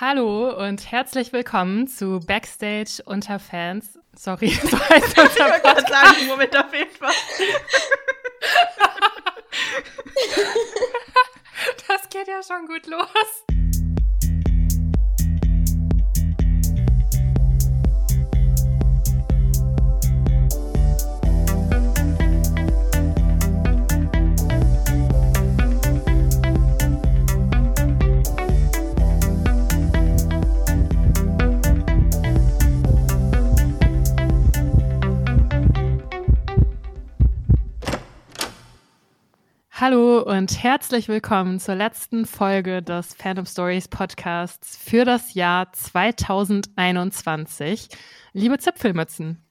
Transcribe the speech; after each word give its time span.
Hallo 0.00 0.50
und 0.50 0.90
herzlich 0.90 1.32
willkommen 1.32 1.86
zu 1.86 2.18
Backstage 2.18 3.00
unter 3.04 3.38
Fans. 3.38 3.96
Sorry, 4.16 4.48
so 4.70 4.76
heißt 4.76 5.16
unser 5.16 5.50
Podcast. 5.60 5.88
sagen, 5.88 6.26
Moment, 6.26 6.52
da 6.52 6.64
fehlt 6.64 7.00
was. 7.00 7.14
das 11.86 12.08
geht 12.10 12.26
ja 12.26 12.42
schon 12.42 12.66
gut 12.66 12.88
los. 12.88 13.44
Hallo 39.86 40.22
und 40.22 40.62
herzlich 40.62 41.08
willkommen 41.08 41.60
zur 41.60 41.74
letzten 41.74 42.24
Folge 42.24 42.82
des 42.82 43.12
Phantom 43.12 43.44
Stories 43.44 43.86
Podcasts 43.86 44.78
für 44.78 45.04
das 45.04 45.34
Jahr 45.34 45.70
2021. 45.74 47.90
Liebe 48.32 48.56
Zipfelmützen, 48.56 49.44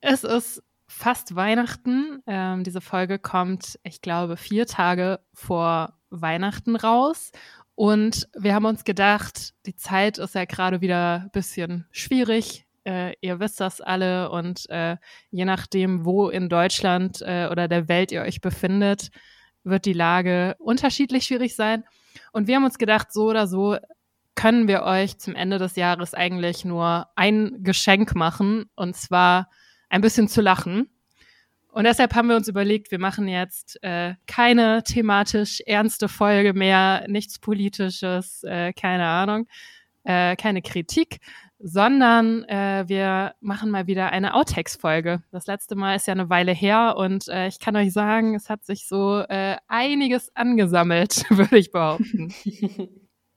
es 0.00 0.24
ist 0.24 0.62
fast 0.86 1.36
Weihnachten. 1.36 2.22
Ähm, 2.26 2.64
diese 2.64 2.80
Folge 2.80 3.18
kommt, 3.18 3.78
ich 3.82 4.00
glaube, 4.00 4.38
vier 4.38 4.66
Tage 4.66 5.20
vor 5.34 5.92
Weihnachten 6.08 6.74
raus. 6.74 7.30
Und 7.74 8.26
wir 8.34 8.54
haben 8.54 8.64
uns 8.64 8.84
gedacht, 8.84 9.52
die 9.66 9.76
Zeit 9.76 10.16
ist 10.16 10.34
ja 10.34 10.46
gerade 10.46 10.80
wieder 10.80 11.24
ein 11.24 11.30
bisschen 11.30 11.86
schwierig 11.90 12.64
äh, 12.84 13.14
ihr 13.20 13.40
wisst 13.40 13.60
das 13.60 13.80
alle 13.80 14.30
und 14.30 14.68
äh, 14.70 14.96
je 15.30 15.44
nachdem, 15.44 16.04
wo 16.04 16.28
in 16.28 16.48
Deutschland 16.48 17.22
äh, 17.22 17.48
oder 17.50 17.68
der 17.68 17.88
Welt 17.88 18.12
ihr 18.12 18.22
euch 18.22 18.40
befindet, 18.40 19.10
wird 19.64 19.84
die 19.84 19.92
Lage 19.92 20.56
unterschiedlich 20.58 21.24
schwierig 21.24 21.54
sein. 21.54 21.84
Und 22.32 22.46
wir 22.46 22.56
haben 22.56 22.64
uns 22.64 22.78
gedacht, 22.78 23.12
so 23.12 23.28
oder 23.28 23.46
so 23.46 23.76
können 24.34 24.68
wir 24.68 24.82
euch 24.82 25.18
zum 25.18 25.34
Ende 25.34 25.58
des 25.58 25.76
Jahres 25.76 26.14
eigentlich 26.14 26.64
nur 26.64 27.08
ein 27.14 27.58
Geschenk 27.62 28.14
machen 28.14 28.70
und 28.74 28.96
zwar 28.96 29.50
ein 29.90 30.00
bisschen 30.00 30.28
zu 30.28 30.40
lachen. 30.40 30.88
Und 31.72 31.84
deshalb 31.84 32.14
haben 32.14 32.28
wir 32.28 32.36
uns 32.36 32.48
überlegt, 32.48 32.90
wir 32.90 32.98
machen 32.98 33.28
jetzt 33.28 33.82
äh, 33.82 34.14
keine 34.26 34.82
thematisch 34.82 35.60
ernste 35.66 36.08
Folge 36.08 36.52
mehr, 36.52 37.04
nichts 37.06 37.38
Politisches, 37.38 38.42
äh, 38.42 38.72
keine 38.72 39.06
Ahnung, 39.06 39.46
äh, 40.04 40.34
keine 40.36 40.62
Kritik, 40.62 41.18
sondern 41.62 42.44
äh, 42.44 42.84
wir 42.86 43.34
machen 43.40 43.70
mal 43.70 43.86
wieder 43.86 44.10
eine 44.10 44.34
Outtakes-Folge. 44.34 45.22
Das 45.30 45.46
letzte 45.46 45.76
Mal 45.76 45.96
ist 45.96 46.06
ja 46.06 46.12
eine 46.12 46.30
Weile 46.30 46.52
her 46.52 46.94
und 46.96 47.28
äh, 47.28 47.48
ich 47.48 47.58
kann 47.58 47.76
euch 47.76 47.92
sagen, 47.92 48.34
es 48.34 48.48
hat 48.48 48.64
sich 48.64 48.88
so 48.88 49.20
äh, 49.28 49.56
einiges 49.68 50.34
angesammelt, 50.34 51.24
würde 51.30 51.58
ich 51.58 51.70
behaupten. 51.70 52.32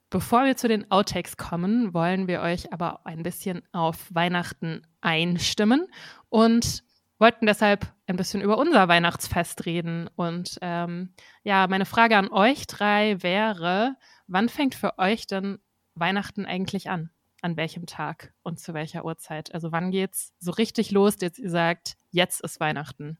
Bevor 0.09 0.45
wir 0.45 0.55
zu 0.55 0.67
den 0.67 0.89
Outtakes 0.89 1.38
kommen, 1.38 1.93
wollen 1.93 2.27
wir 2.27 2.41
euch 2.41 2.71
aber 2.71 3.05
ein 3.05 3.23
bisschen 3.23 3.63
auf 3.71 4.07
Weihnachten 4.13 4.83
einstimmen 5.02 5.87
und 6.30 6.83
wollten 7.19 7.45
deshalb 7.45 7.91
ein 8.05 8.15
bisschen 8.15 8.41
über 8.41 8.58
unser 8.58 8.87
Weihnachtsfest 8.87 9.65
reden. 9.65 10.09
Und 10.15 10.59
ähm, 10.61 11.13
ja, 11.43 11.67
meine 11.67 11.85
Frage 11.85 12.17
an 12.17 12.30
euch 12.30 12.67
drei 12.67 13.21
wäre, 13.23 13.95
wann 14.27 14.49
fängt 14.49 14.75
für 14.75 14.97
euch 14.99 15.25
denn 15.25 15.59
Weihnachten 15.95 16.45
eigentlich 16.45 16.89
an? 16.89 17.09
An 17.44 17.58
welchem 17.58 17.86
Tag 17.86 18.33
und 18.41 18.59
zu 18.59 18.73
welcher 18.73 19.05
Uhrzeit? 19.05 19.53
Also 19.53 19.72
wann 19.72 19.91
geht's 19.91 20.33
so 20.39 20.52
richtig 20.52 20.91
los, 20.91 21.16
jetzt 21.19 21.39
ihr 21.39 21.49
sagt, 21.49 21.95
jetzt 22.11 22.41
ist 22.41 22.59
Weihnachten? 22.59 23.17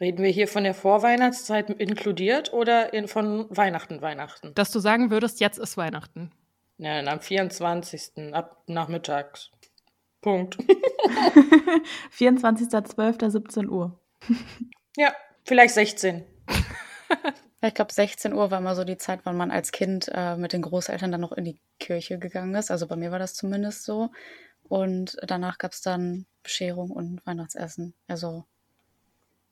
Reden 0.00 0.24
wir 0.24 0.30
hier 0.30 0.48
von 0.48 0.64
der 0.64 0.74
Vorweihnachtszeit 0.74 1.70
inkludiert 1.70 2.52
oder 2.52 2.92
in, 2.92 3.06
von 3.06 3.46
Weihnachten, 3.50 4.00
Weihnachten? 4.00 4.54
Dass 4.54 4.72
du 4.72 4.80
sagen 4.80 5.10
würdest, 5.10 5.40
jetzt 5.40 5.58
ist 5.58 5.76
Weihnachten. 5.76 6.32
Nein, 6.78 7.06
am 7.06 7.20
24. 7.20 8.34
ab 8.34 8.64
nachmittags. 8.66 9.50
Punkt. 10.20 10.56
24.12.17 12.18 13.68
Uhr. 13.68 14.00
ja, 14.96 15.12
vielleicht 15.44 15.74
16. 15.74 16.24
Ich 17.64 17.74
glaube, 17.74 17.92
16 17.92 18.32
Uhr 18.32 18.50
war 18.50 18.58
immer 18.58 18.74
so 18.74 18.82
die 18.82 18.96
Zeit, 18.96 19.20
wann 19.24 19.36
man 19.36 19.52
als 19.52 19.70
Kind 19.70 20.10
äh, 20.12 20.36
mit 20.36 20.52
den 20.52 20.62
Großeltern 20.62 21.12
dann 21.12 21.20
noch 21.20 21.30
in 21.32 21.44
die 21.44 21.60
Kirche 21.78 22.18
gegangen 22.18 22.54
ist. 22.56 22.72
Also 22.72 22.88
bei 22.88 22.96
mir 22.96 23.12
war 23.12 23.20
das 23.20 23.34
zumindest 23.34 23.84
so. 23.84 24.10
Und 24.64 25.16
danach 25.22 25.58
gab 25.58 25.72
es 25.72 25.80
dann 25.80 26.26
Bescherung 26.42 26.90
und 26.90 27.24
Weihnachtsessen. 27.24 27.94
Also 28.08 28.44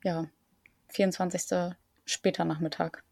ja, 0.03 0.27
24. 0.89 1.73
später 2.05 2.45
Nachmittag. 2.45 3.05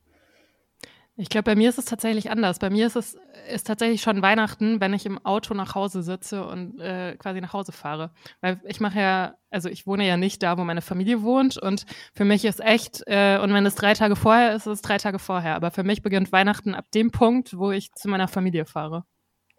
Ich 1.21 1.31
glaube, 1.31 1.43
bei 1.43 1.57
mir 1.57 1.69
ist 1.69 1.79
es 1.79 1.85
tatsächlich 1.85 2.31
anders. 2.31 2.61
Bei 2.61 2.71
mir 2.71 2.87
ist 2.87 2.95
es 2.95 3.19
ist 3.53 3.67
tatsächlich 3.67 4.03
schon 4.03 4.23
Weihnachten, 4.23 4.81
wenn 4.81 4.95
ich 4.95 5.05
im 5.05 5.19
Auto 5.25 5.53
nach 5.53 5.75
Hause 5.75 6.05
sitze 6.05 6.47
und 6.47 6.79
äh, 6.79 7.17
quasi 7.17 7.41
nach 7.41 7.53
Hause 7.53 7.73
fahre. 7.73 8.13
Weil 8.41 8.61
ich 8.65 8.79
mache 8.79 9.01
ja, 9.01 9.35
also 9.51 9.69
ich 9.69 9.85
wohne 9.85 10.07
ja 10.07 10.17
nicht 10.17 10.45
da, 10.45 10.57
wo 10.57 10.63
meine 10.63 10.81
Familie 10.81 11.23
wohnt. 11.23 11.57
Und 11.57 11.87
für 12.15 12.25
mich 12.25 12.45
ist 12.45 12.61
echt, 12.61 13.03
äh, 13.07 13.41
und 13.43 13.53
wenn 13.53 13.67
es 13.67 13.75
drei 13.75 13.95
Tage 13.95 14.15
vorher 14.15 14.55
ist, 14.55 14.69
ist 14.69 14.75
es 14.75 14.83
drei 14.83 14.99
Tage 14.99 15.19
vorher. 15.19 15.57
Aber 15.57 15.73
für 15.73 15.83
mich 15.83 16.03
beginnt 16.03 16.31
Weihnachten 16.31 16.73
ab 16.73 16.85
dem 16.95 17.11
Punkt, 17.11 17.59
wo 17.59 17.73
ich 17.73 17.93
zu 17.95 18.09
meiner 18.09 18.29
Familie 18.29 18.65
fahre. 18.65 19.03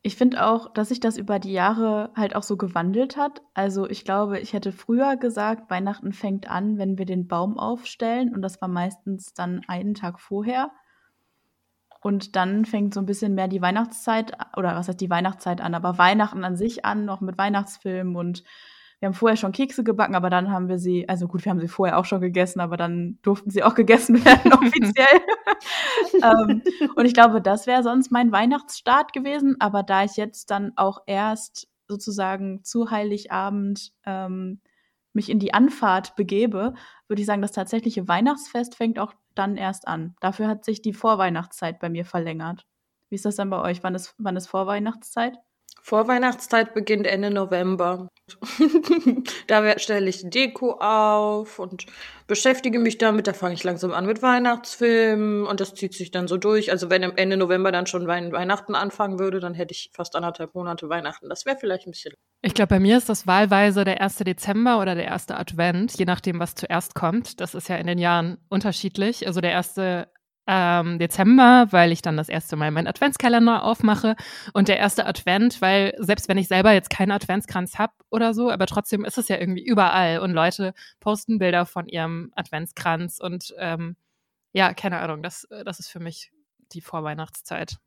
Ich 0.01 0.15
finde 0.15 0.45
auch, 0.45 0.71
dass 0.71 0.87
sich 0.87 1.01
das 1.01 1.17
über 1.17 1.39
die 1.39 1.51
Jahre 1.51 2.11
halt 2.15 2.37
auch 2.37 2.43
so 2.43 2.55
gewandelt 2.55 3.17
hat. 3.17 3.41
Also 3.53 3.89
ich 3.89 4.05
glaube, 4.05 4.39
ich 4.39 4.53
hätte 4.53 4.71
früher 4.71 5.17
gesagt, 5.17 5.69
Weihnachten 5.69 6.13
fängt 6.13 6.49
an, 6.49 6.77
wenn 6.77 6.97
wir 6.97 7.05
den 7.05 7.27
Baum 7.27 7.59
aufstellen. 7.59 8.33
Und 8.33 8.43
das 8.43 8.61
war 8.61 8.69
meistens 8.69 9.33
dann 9.33 9.59
einen 9.67 9.93
Tag 9.93 10.21
vorher. 10.21 10.71
Und 12.01 12.35
dann 12.35 12.65
fängt 12.65 12.93
so 12.93 12.99
ein 12.99 13.05
bisschen 13.05 13.35
mehr 13.35 13.47
die 13.47 13.61
Weihnachtszeit, 13.61 14.33
oder 14.55 14.75
was 14.75 14.87
heißt 14.87 15.01
die 15.01 15.09
Weihnachtszeit 15.09 15.61
an, 15.61 15.75
aber 15.75 15.97
Weihnachten 15.97 16.43
an 16.43 16.55
sich 16.55 16.85
an, 16.85 17.05
noch 17.05 17.21
mit 17.21 17.37
Weihnachtsfilmen 17.37 18.15
und 18.15 18.43
wir 18.99 19.07
haben 19.07 19.13
vorher 19.13 19.37
schon 19.37 19.53
Kekse 19.53 19.83
gebacken, 19.85 20.15
aber 20.15 20.29
dann 20.29 20.51
haben 20.51 20.67
wir 20.67 20.77
sie, 20.77 21.07
also 21.07 21.27
gut, 21.27 21.45
wir 21.45 21.51
haben 21.51 21.59
sie 21.61 21.69
vorher 21.69 21.97
auch 21.97 22.05
schon 22.05 22.19
gegessen, 22.19 22.59
aber 22.59 22.75
dann 22.75 23.17
durften 23.21 23.49
sie 23.49 23.63
auch 23.63 23.73
gegessen 23.73 24.23
werden 24.25 24.51
offiziell. 24.53 25.21
ähm, 26.21 26.61
und 26.95 27.05
ich 27.05 27.13
glaube, 27.13 27.41
das 27.41 27.65
wäre 27.65 27.81
sonst 27.81 28.11
mein 28.11 28.33
Weihnachtsstart 28.33 29.13
gewesen, 29.13 29.55
aber 29.59 29.83
da 29.83 30.03
ich 30.03 30.17
jetzt 30.17 30.51
dann 30.51 30.73
auch 30.75 31.01
erst 31.05 31.69
sozusagen 31.87 32.63
zu 32.63 32.91
Heiligabend 32.91 33.93
ähm, 34.05 34.59
mich 35.13 35.29
in 35.29 35.39
die 35.39 35.53
Anfahrt 35.53 36.15
begebe, 36.15 36.73
würde 37.07 37.21
ich 37.21 37.25
sagen, 37.25 37.41
das 37.41 37.53
tatsächliche 37.53 38.07
Weihnachtsfest 38.07 38.75
fängt 38.75 38.99
auch 38.99 39.13
dann 39.39 39.57
erst 39.57 39.87
an. 39.87 40.15
Dafür 40.21 40.47
hat 40.49 40.65
sich 40.65 40.81
die 40.81 40.93
Vorweihnachtszeit 40.93 41.79
bei 41.79 41.89
mir 41.89 42.05
verlängert. 42.05 42.67
Wie 43.09 43.15
ist 43.15 43.25
das 43.25 43.37
dann 43.37 43.49
bei 43.49 43.61
euch? 43.61 43.83
Wann 43.83 43.95
ist, 43.95 44.15
wann 44.19 44.35
ist 44.37 44.47
Vorweihnachtszeit? 44.47 45.39
Vorweihnachtszeit 45.81 46.73
beginnt 46.73 47.07
Ende 47.07 47.31
November. 47.31 48.09
da 49.47 49.79
stelle 49.79 50.09
ich 50.09 50.29
Deko 50.29 50.73
auf 50.79 51.59
und 51.59 51.85
beschäftige 52.27 52.79
mich 52.79 52.97
damit. 52.97 53.27
Da 53.27 53.33
fange 53.33 53.55
ich 53.55 53.63
langsam 53.63 53.91
an 53.91 54.05
mit 54.05 54.21
Weihnachtsfilmen 54.21 55.45
und 55.45 55.59
das 55.59 55.73
zieht 55.73 55.93
sich 55.93 56.11
dann 56.11 56.27
so 56.27 56.37
durch. 56.37 56.71
Also 56.71 56.89
wenn 56.89 57.03
Ende 57.03 57.37
November 57.37 57.71
dann 57.71 57.87
schon 57.87 58.07
Weihnachten 58.07 58.75
anfangen 58.75 59.19
würde, 59.19 59.39
dann 59.39 59.53
hätte 59.53 59.73
ich 59.73 59.89
fast 59.93 60.15
anderthalb 60.15 60.53
Monate 60.55 60.89
Weihnachten. 60.89 61.29
Das 61.29 61.45
wäre 61.45 61.57
vielleicht 61.57 61.87
ein 61.87 61.91
bisschen. 61.91 62.13
Ich 62.41 62.53
glaube, 62.53 62.69
bei 62.69 62.79
mir 62.79 62.97
ist 62.97 63.09
das 63.09 63.27
wahlweise 63.27 63.83
der 63.83 63.99
1. 64.01 64.17
Dezember 64.17 64.79
oder 64.79 64.95
der 64.95 65.05
erste 65.05 65.37
Advent, 65.37 65.97
je 65.97 66.05
nachdem, 66.05 66.39
was 66.39 66.55
zuerst 66.55 66.95
kommt. 66.95 67.41
Das 67.41 67.55
ist 67.55 67.67
ja 67.67 67.77
in 67.77 67.87
den 67.87 67.97
Jahren 67.97 68.37
unterschiedlich. 68.49 69.27
Also 69.27 69.41
der 69.41 69.51
erste 69.51 70.07
ähm, 70.51 70.97
Dezember, 70.97 71.67
weil 71.69 71.91
ich 71.91 72.01
dann 72.01 72.17
das 72.17 72.27
erste 72.27 72.55
Mal 72.55 72.71
meinen 72.71 72.87
Adventskalender 72.87 73.63
aufmache. 73.63 74.15
Und 74.53 74.67
der 74.67 74.79
erste 74.79 75.05
Advent, 75.05 75.61
weil 75.61 75.93
selbst 75.99 76.27
wenn 76.27 76.39
ich 76.39 76.47
selber 76.47 76.71
jetzt 76.71 76.89
keinen 76.89 77.11
Adventskranz 77.11 77.77
habe 77.77 77.93
oder 78.09 78.33
so, 78.33 78.49
aber 78.49 78.65
trotzdem 78.65 79.05
ist 79.05 79.19
es 79.19 79.27
ja 79.27 79.37
irgendwie 79.37 79.63
überall. 79.63 80.19
Und 80.19 80.31
Leute 80.31 80.73
posten 80.99 81.37
Bilder 81.37 81.67
von 81.67 81.87
ihrem 81.87 82.33
Adventskranz 82.35 83.19
und 83.19 83.53
ähm, 83.59 83.95
ja, 84.51 84.73
keine 84.73 84.99
Ahnung, 84.99 85.21
das, 85.21 85.47
das 85.63 85.79
ist 85.79 85.89
für 85.89 85.99
mich 85.99 86.31
die 86.71 86.81
Vorweihnachtszeit. 86.81 87.77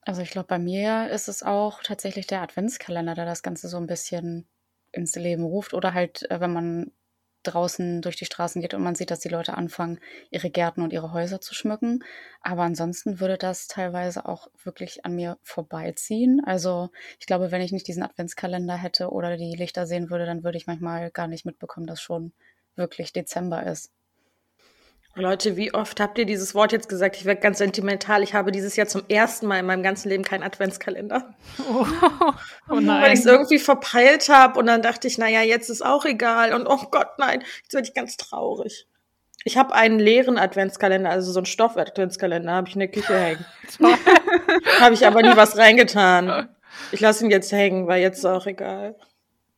Also 0.00 0.22
ich 0.22 0.30
glaube, 0.30 0.46
bei 0.46 0.58
mir 0.58 1.10
ist 1.10 1.28
es 1.28 1.42
auch 1.42 1.82
tatsächlich 1.82 2.26
der 2.26 2.40
Adventskalender, 2.40 3.14
der 3.14 3.26
das 3.26 3.42
Ganze 3.42 3.68
so 3.68 3.76
ein 3.76 3.86
bisschen 3.86 4.46
ins 4.92 5.16
Leben 5.16 5.44
ruft. 5.44 5.74
Oder 5.74 5.92
halt, 5.92 6.30
äh, 6.30 6.40
wenn 6.40 6.52
man 6.52 6.92
draußen 7.46 8.02
durch 8.02 8.16
die 8.16 8.24
Straßen 8.24 8.60
geht 8.62 8.74
und 8.74 8.82
man 8.82 8.94
sieht, 8.94 9.10
dass 9.10 9.20
die 9.20 9.28
Leute 9.28 9.54
anfangen, 9.54 9.98
ihre 10.30 10.50
Gärten 10.50 10.82
und 10.82 10.92
ihre 10.92 11.12
Häuser 11.12 11.40
zu 11.40 11.54
schmücken. 11.54 12.04
Aber 12.40 12.62
ansonsten 12.62 13.20
würde 13.20 13.38
das 13.38 13.66
teilweise 13.68 14.26
auch 14.26 14.48
wirklich 14.62 15.04
an 15.04 15.14
mir 15.14 15.38
vorbeiziehen. 15.42 16.42
Also 16.44 16.90
ich 17.18 17.26
glaube, 17.26 17.50
wenn 17.50 17.62
ich 17.62 17.72
nicht 17.72 17.88
diesen 17.88 18.02
Adventskalender 18.02 18.76
hätte 18.76 19.10
oder 19.10 19.36
die 19.36 19.56
Lichter 19.56 19.86
sehen 19.86 20.10
würde, 20.10 20.26
dann 20.26 20.44
würde 20.44 20.58
ich 20.58 20.66
manchmal 20.66 21.10
gar 21.10 21.28
nicht 21.28 21.46
mitbekommen, 21.46 21.86
dass 21.86 22.00
schon 22.00 22.32
wirklich 22.76 23.12
Dezember 23.12 23.64
ist. 23.64 23.90
Leute, 25.18 25.56
wie 25.56 25.72
oft 25.72 25.98
habt 25.98 26.18
ihr 26.18 26.26
dieses 26.26 26.54
Wort 26.54 26.72
jetzt 26.72 26.90
gesagt? 26.90 27.16
Ich 27.16 27.24
werde 27.24 27.40
ganz 27.40 27.56
sentimental. 27.56 28.22
Ich 28.22 28.34
habe 28.34 28.52
dieses 28.52 28.76
Jahr 28.76 28.86
zum 28.86 29.02
ersten 29.08 29.46
Mal 29.46 29.60
in 29.60 29.66
meinem 29.66 29.82
ganzen 29.82 30.10
Leben 30.10 30.22
keinen 30.22 30.42
Adventskalender. 30.42 31.34
Oh, 31.70 31.86
oh 32.68 32.80
nein. 32.80 33.02
Weil 33.02 33.12
ich 33.14 33.20
es 33.20 33.26
irgendwie 33.26 33.58
verpeilt 33.58 34.28
habe 34.28 34.58
und 34.58 34.66
dann 34.66 34.82
dachte 34.82 35.08
ich, 35.08 35.16
naja, 35.16 35.40
jetzt 35.40 35.70
ist 35.70 35.84
auch 35.84 36.04
egal. 36.04 36.52
Und 36.52 36.66
oh 36.66 36.88
Gott, 36.90 37.18
nein, 37.18 37.42
jetzt 37.62 37.72
werde 37.72 37.88
ich 37.88 37.94
ganz 37.94 38.18
traurig. 38.18 38.86
Ich 39.44 39.56
habe 39.56 39.74
einen 39.74 39.98
leeren 39.98 40.36
Adventskalender, 40.36 41.08
also 41.08 41.32
so 41.32 41.38
einen 41.38 41.46
Stoff-Adventskalender, 41.46 42.52
habe 42.52 42.68
ich 42.68 42.74
in 42.74 42.80
der 42.80 42.88
Küche 42.88 43.16
hängen. 43.18 43.44
habe 44.80 44.94
ich 44.94 45.06
aber 45.06 45.22
nie 45.22 45.36
was 45.36 45.56
reingetan. 45.56 46.50
Ich 46.92 47.00
lasse 47.00 47.24
ihn 47.24 47.30
jetzt 47.30 47.52
hängen, 47.52 47.86
weil 47.86 48.02
jetzt 48.02 48.18
ist 48.18 48.26
auch 48.26 48.46
egal. 48.46 48.96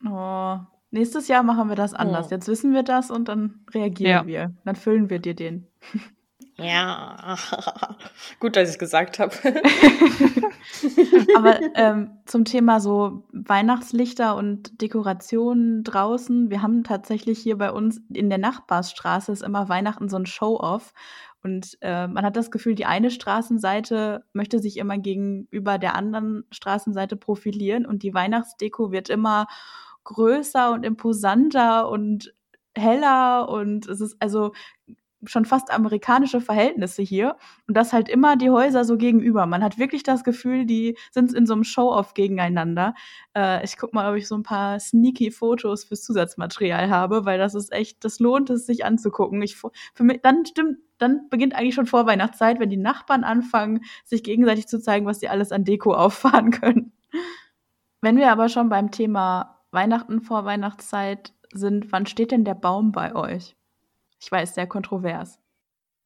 Oh, 0.07 0.57
nächstes 0.91 1.27
Jahr 1.27 1.43
machen 1.43 1.69
wir 1.69 1.75
das 1.75 1.93
anders. 1.93 2.27
Oh. 2.27 2.31
Jetzt 2.31 2.47
wissen 2.47 2.73
wir 2.73 2.83
das 2.83 3.11
und 3.11 3.27
dann 3.27 3.65
reagieren 3.73 4.11
ja. 4.11 4.27
wir. 4.27 4.53
Dann 4.65 4.75
füllen 4.75 5.09
wir 5.09 5.19
dir 5.19 5.35
den. 5.35 5.67
Ja, 6.57 7.37
gut, 8.39 8.55
dass 8.55 8.69
ich 8.69 8.75
es 8.75 8.79
gesagt 8.79 9.19
habe. 9.19 9.33
Aber 11.35 11.59
ähm, 11.75 12.11
zum 12.25 12.45
Thema 12.45 12.79
so 12.79 13.23
Weihnachtslichter 13.31 14.35
und 14.35 14.81
Dekorationen 14.81 15.83
draußen, 15.83 16.49
wir 16.49 16.61
haben 16.61 16.83
tatsächlich 16.83 17.39
hier 17.39 17.57
bei 17.57 17.71
uns 17.71 18.01
in 18.13 18.29
der 18.29 18.39
Nachbarsstraße 18.39 19.31
ist 19.31 19.43
immer 19.43 19.69
Weihnachten 19.69 20.09
so 20.09 20.17
ein 20.17 20.25
Show-off. 20.25 20.93
Und 21.41 21.77
äh, 21.79 22.07
man 22.07 22.25
hat 22.25 22.35
das 22.35 22.51
Gefühl, 22.51 22.75
die 22.75 22.85
eine 22.85 23.11
Straßenseite 23.11 24.25
möchte 24.33 24.59
sich 24.59 24.75
immer 24.75 24.97
gegenüber 24.97 25.77
der 25.77 25.95
anderen 25.95 26.43
Straßenseite 26.51 27.15
profilieren 27.15 27.85
und 27.85 28.03
die 28.03 28.13
Weihnachtsdeko 28.13 28.91
wird 28.91 29.09
immer 29.09 29.47
größer 30.03 30.71
und 30.71 30.85
imposanter 30.85 31.89
und 31.89 32.33
heller 32.75 33.49
und 33.49 33.87
es 33.87 34.01
ist 34.01 34.17
also 34.19 34.51
schon 35.25 35.45
fast 35.45 35.71
amerikanische 35.71 36.39
Verhältnisse 36.39 37.01
hier 37.01 37.35
und 37.67 37.75
das 37.75 37.91
halt 37.91 38.07
immer 38.07 38.37
die 38.37 38.49
Häuser 38.49 38.85
so 38.85 38.97
gegenüber. 38.97 39.45
Man 39.45 39.63
hat 39.63 39.77
wirklich 39.77 40.03
das 40.03 40.23
Gefühl, 40.23 40.65
die 40.65 40.97
sind 41.11 41.33
in 41.33 41.45
so 41.45 41.53
einem 41.53 41.63
Show-off 41.65 42.13
gegeneinander. 42.13 42.93
Äh, 43.35 43.63
ich 43.65 43.77
guck 43.77 43.93
mal, 43.93 44.09
ob 44.09 44.17
ich 44.17 44.27
so 44.27 44.35
ein 44.35 44.43
paar 44.43 44.79
sneaky 44.79 45.31
Fotos 45.31 45.83
fürs 45.83 46.03
Zusatzmaterial 46.03 46.89
habe, 46.89 47.25
weil 47.25 47.37
das 47.37 47.53
ist 47.53 47.73
echt, 47.73 48.05
das 48.05 48.19
lohnt 48.19 48.49
es 48.49 48.65
sich 48.65 48.85
anzugucken. 48.85 49.41
Ich, 49.41 49.57
für 49.57 50.03
mich, 50.03 50.21
dann 50.21 50.45
stimmt, 50.45 50.77
dann 50.97 51.27
beginnt 51.29 51.53
eigentlich 51.53 51.75
schon 51.75 51.85
Vorweihnachtszeit, 51.85 52.59
wenn 52.59 52.69
die 52.69 52.77
Nachbarn 52.77 53.23
anfangen, 53.23 53.81
sich 54.05 54.23
gegenseitig 54.23 54.67
zu 54.67 54.79
zeigen, 54.79 55.05
was 55.05 55.19
sie 55.19 55.27
alles 55.29 55.51
an 55.51 55.65
Deko 55.65 55.93
auffahren 55.95 56.51
können. 56.51 56.93
Wenn 58.01 58.15
wir 58.15 58.31
aber 58.31 58.47
schon 58.47 58.69
beim 58.69 58.91
Thema 58.91 59.58
Weihnachten 59.71 60.21
vor 60.21 60.45
Weihnachtszeit 60.45 61.33
sind, 61.53 61.91
wann 61.91 62.05
steht 62.05 62.31
denn 62.31 62.45
der 62.45 62.55
Baum 62.55 62.91
bei 62.91 63.15
euch? 63.15 63.55
Ich 64.19 64.31
weiß, 64.31 64.55
sehr 64.55 64.67
kontrovers. 64.67 65.39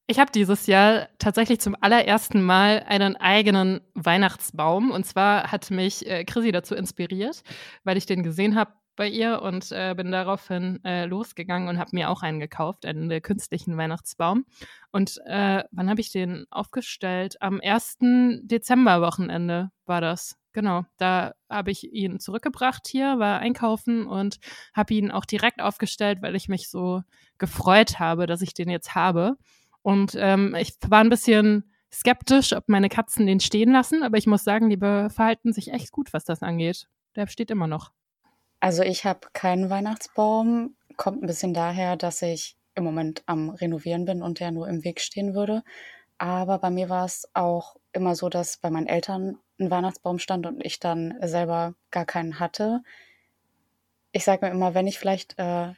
Ich 0.06 0.20
habe 0.20 0.32
dieses 0.32 0.68
Jahr 0.68 1.08
tatsächlich 1.18 1.62
zum 1.62 1.78
allerersten 1.80 2.42
Mal 2.42 2.84
einen 2.88 3.16
eigenen 3.16 3.80
Weihnachtsbaum. 3.94 4.92
Und 4.92 5.06
zwar 5.06 5.52
hat 5.52 5.72
mich 5.72 6.06
äh, 6.06 6.26
Chrissy 6.26 6.52
dazu 6.52 6.76
inspiriert, 6.76 7.42
weil 7.86 7.98
ich 7.98 8.06
den 8.06 8.22
gesehen 8.22 8.56
habe 8.56 8.74
bei 8.96 9.08
ihr 9.08 9.42
und 9.42 9.72
äh, 9.72 9.94
bin 9.96 10.12
daraufhin 10.12 10.84
äh, 10.84 11.06
losgegangen 11.06 11.68
und 11.68 11.80
habe 11.80 11.92
mir 11.94 12.10
auch 12.10 12.22
einen 12.22 12.40
gekauft, 12.40 12.86
einen 12.86 13.10
äh, 13.10 13.22
künstlichen 13.22 13.78
Weihnachtsbaum. 13.78 14.46
Und 14.92 15.20
äh, 15.26 15.64
wann 15.72 15.90
habe 15.90 16.02
ich 16.02 16.12
den 16.12 16.46
aufgestellt? 16.52 17.42
Am 17.42 17.60
1. 17.64 17.98
Dezemberwochenende 18.44 19.72
war 19.86 20.02
das. 20.02 20.38
Genau, 20.54 20.86
da 20.98 21.34
habe 21.50 21.72
ich 21.72 21.92
ihn 21.92 22.20
zurückgebracht 22.20 22.88
hier, 22.88 23.18
war 23.18 23.40
einkaufen 23.40 24.06
und 24.06 24.38
habe 24.76 24.94
ihn 24.94 25.10
auch 25.10 25.26
direkt 25.26 25.62
aufgestellt, 25.62 26.22
weil 26.22 26.36
ich 26.36 26.48
mich 26.48 26.70
so 26.70 27.02
gefreut 27.40 28.00
habe, 28.00 28.28
dass 28.28 28.44
ich 28.44 28.54
den 28.54 28.70
jetzt 28.70 28.94
habe. 28.94 29.36
Und 29.82 30.16
ähm, 30.16 30.56
ich 30.56 30.76
war 30.88 31.00
ein 31.00 31.10
bisschen 31.10 31.72
skeptisch, 31.92 32.54
ob 32.54 32.70
meine 32.70 32.90
Katzen 32.90 33.26
den 33.26 33.40
stehen 33.40 33.72
lassen, 33.72 34.04
aber 34.04 34.18
ich 34.18 34.28
muss 34.28 34.44
sagen, 34.44 34.70
die 34.70 34.78
verhalten 34.78 35.54
sich 35.54 35.72
echt 35.72 35.92
gut, 35.92 36.14
was 36.14 36.24
das 36.24 36.44
angeht. 36.44 36.88
Der 37.16 37.28
steht 37.28 37.50
immer 37.50 37.68
noch. 37.68 37.92
Also 38.64 38.82
ich 38.82 39.04
habe 39.04 39.28
keinen 39.34 39.70
Weihnachtsbaum. 39.70 40.78
Kommt 40.96 41.22
ein 41.22 41.28
bisschen 41.28 41.54
daher, 41.54 41.98
dass 41.98 42.22
ich 42.22 42.56
im 42.76 42.86
Moment 42.86 43.22
am 43.26 43.50
Renovieren 43.50 44.06
bin 44.06 44.22
und 44.24 44.40
der 44.40 44.52
nur 44.52 44.70
im 44.70 44.86
Weg 44.86 45.02
stehen 45.02 45.34
würde. 45.34 45.64
Aber 46.18 46.60
bei 46.60 46.70
mir 46.70 46.88
war 46.88 47.04
es 47.04 47.28
auch 47.34 47.76
immer 47.92 48.16
so, 48.16 48.30
dass 48.30 48.56
bei 48.56 48.70
meinen 48.70 48.88
Eltern 48.88 49.38
ein 49.60 49.70
Weihnachtsbaum 49.70 50.18
stand 50.18 50.46
und 50.46 50.66
ich 50.66 50.80
dann 50.80 51.14
selber 51.22 51.76
gar 51.92 52.06
keinen 52.06 52.40
hatte. 52.40 52.84
Ich 54.14 54.24
sage 54.24 54.46
mir 54.46 54.52
immer, 54.54 54.74
wenn 54.74 54.88
ich 54.88 54.98
vielleicht 54.98 55.38
äh, 55.40 55.74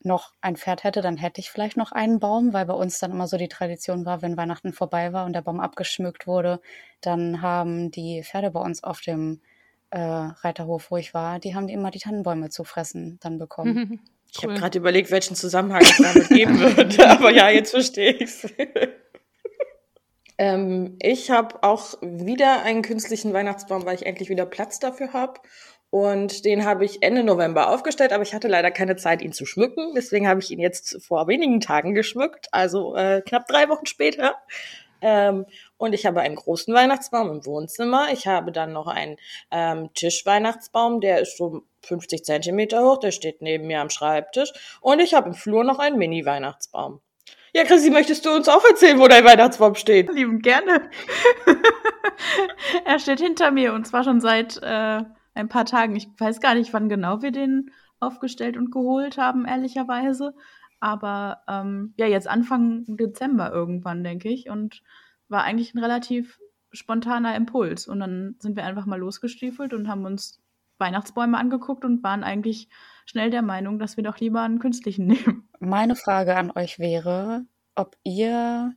noch 0.00 0.34
ein 0.42 0.56
Pferd 0.56 0.84
hätte, 0.84 1.00
dann 1.00 1.16
hätte 1.16 1.40
ich 1.40 1.50
vielleicht 1.50 1.78
noch 1.78 1.92
einen 1.92 2.20
Baum, 2.20 2.52
weil 2.52 2.66
bei 2.66 2.74
uns 2.74 2.98
dann 2.98 3.12
immer 3.12 3.26
so 3.26 3.38
die 3.38 3.48
Tradition 3.48 4.04
war, 4.04 4.20
wenn 4.20 4.36
Weihnachten 4.36 4.74
vorbei 4.74 5.14
war 5.14 5.24
und 5.24 5.32
der 5.32 5.40
Baum 5.40 5.60
abgeschmückt 5.60 6.26
wurde, 6.26 6.60
dann 7.00 7.40
haben 7.40 7.90
die 7.90 8.22
Pferde 8.22 8.50
bei 8.50 8.60
uns 8.60 8.84
auf 8.84 9.00
dem 9.00 9.40
äh, 9.90 9.98
Reiterhof, 9.98 10.90
wo 10.90 10.96
ich 10.96 11.14
war, 11.14 11.38
die 11.38 11.54
haben 11.54 11.66
die 11.66 11.72
immer 11.72 11.90
die 11.90 11.98
Tannenbäume 11.98 12.50
zu 12.50 12.64
fressen 12.64 13.18
dann 13.20 13.38
bekommen. 13.38 14.00
Ich 14.30 14.44
cool. 14.44 14.50
habe 14.50 14.60
gerade 14.60 14.78
überlegt, 14.78 15.10
welchen 15.10 15.36
Zusammenhang 15.36 15.80
es 15.80 15.96
damit 15.96 16.28
geben 16.28 16.60
würde, 16.76 17.08
aber 17.08 17.30
ja, 17.30 17.48
jetzt 17.48 17.70
verstehe 17.70 18.12
ich's. 18.12 18.46
Ähm, 20.36 20.96
ich 21.00 21.30
habe 21.30 21.62
auch 21.62 21.94
wieder 22.02 22.62
einen 22.62 22.82
künstlichen 22.82 23.32
Weihnachtsbaum, 23.32 23.86
weil 23.86 23.96
ich 23.96 24.04
endlich 24.06 24.28
wieder 24.28 24.44
Platz 24.44 24.78
dafür 24.78 25.14
habe. 25.14 25.40
Und 25.90 26.44
den 26.44 26.64
habe 26.64 26.84
ich 26.84 27.02
Ende 27.02 27.24
November 27.24 27.70
aufgestellt, 27.70 28.12
aber 28.12 28.22
ich 28.22 28.34
hatte 28.34 28.46
leider 28.46 28.70
keine 28.70 28.96
Zeit, 28.96 29.22
ihn 29.22 29.32
zu 29.32 29.46
schmücken. 29.46 29.94
Deswegen 29.96 30.28
habe 30.28 30.40
ich 30.40 30.50
ihn 30.50 30.60
jetzt 30.60 31.02
vor 31.02 31.26
wenigen 31.26 31.60
Tagen 31.60 31.94
geschmückt, 31.94 32.48
also 32.52 32.94
äh, 32.94 33.22
knapp 33.22 33.46
drei 33.46 33.68
Wochen 33.68 33.86
später. 33.86 34.36
Ähm, 35.00 35.46
und 35.76 35.92
ich 35.92 36.06
habe 36.06 36.20
einen 36.20 36.36
großen 36.36 36.74
Weihnachtsbaum 36.74 37.30
im 37.30 37.46
Wohnzimmer. 37.46 38.08
Ich 38.12 38.26
habe 38.26 38.52
dann 38.52 38.72
noch 38.72 38.86
einen 38.86 39.16
ähm, 39.50 39.90
Tischweihnachtsbaum, 39.94 41.00
der 41.00 41.20
ist 41.20 41.36
so 41.36 41.62
50 41.82 42.24
Zentimeter 42.24 42.82
hoch, 42.82 42.98
der 42.98 43.12
steht 43.12 43.42
neben 43.42 43.66
mir 43.66 43.80
am 43.80 43.90
Schreibtisch. 43.90 44.52
Und 44.80 45.00
ich 45.00 45.14
habe 45.14 45.28
im 45.28 45.34
Flur 45.34 45.64
noch 45.64 45.78
einen 45.78 45.98
Mini-Weihnachtsbaum. 45.98 47.00
Ja, 47.54 47.64
Chrissy, 47.64 47.90
möchtest 47.90 48.26
du 48.26 48.30
uns 48.30 48.48
auch 48.48 48.64
erzählen, 48.64 48.98
wo 48.98 49.08
dein 49.08 49.24
Weihnachtsbaum 49.24 49.74
steht? 49.74 50.12
Lieben 50.12 50.40
gerne. 50.40 50.90
er 52.84 52.98
steht 52.98 53.20
hinter 53.20 53.50
mir 53.50 53.72
und 53.72 53.86
zwar 53.86 54.04
schon 54.04 54.20
seit 54.20 54.60
äh, 54.62 55.02
ein 55.34 55.48
paar 55.48 55.64
Tagen. 55.64 55.96
Ich 55.96 56.08
weiß 56.18 56.40
gar 56.40 56.54
nicht, 56.54 56.72
wann 56.72 56.88
genau 56.88 57.22
wir 57.22 57.30
den 57.30 57.70
aufgestellt 58.00 58.56
und 58.56 58.70
geholt 58.70 59.18
haben, 59.18 59.46
ehrlicherweise. 59.46 60.34
Aber 60.80 61.42
ähm, 61.48 61.94
ja, 61.96 62.06
jetzt 62.06 62.28
Anfang 62.28 62.84
Dezember 62.86 63.52
irgendwann, 63.52 64.04
denke 64.04 64.28
ich. 64.28 64.48
Und 64.48 64.82
war 65.28 65.44
eigentlich 65.44 65.74
ein 65.74 65.78
relativ 65.78 66.38
spontaner 66.72 67.34
Impuls. 67.36 67.86
Und 67.86 68.00
dann 68.00 68.36
sind 68.38 68.56
wir 68.56 68.64
einfach 68.64 68.86
mal 68.86 68.98
losgestiefelt 68.98 69.74
und 69.74 69.88
haben 69.88 70.04
uns 70.04 70.40
Weihnachtsbäume 70.78 71.36
angeguckt 71.36 71.84
und 71.84 72.02
waren 72.02 72.22
eigentlich 72.22 72.68
schnell 73.04 73.30
der 73.30 73.42
Meinung, 73.42 73.78
dass 73.78 73.96
wir 73.96 74.04
doch 74.04 74.18
lieber 74.18 74.42
einen 74.42 74.58
künstlichen 74.58 75.06
nehmen. 75.08 75.48
Meine 75.58 75.96
Frage 75.96 76.36
an 76.36 76.50
euch 76.50 76.78
wäre, 76.78 77.44
ob 77.74 77.96
ihr 78.04 78.74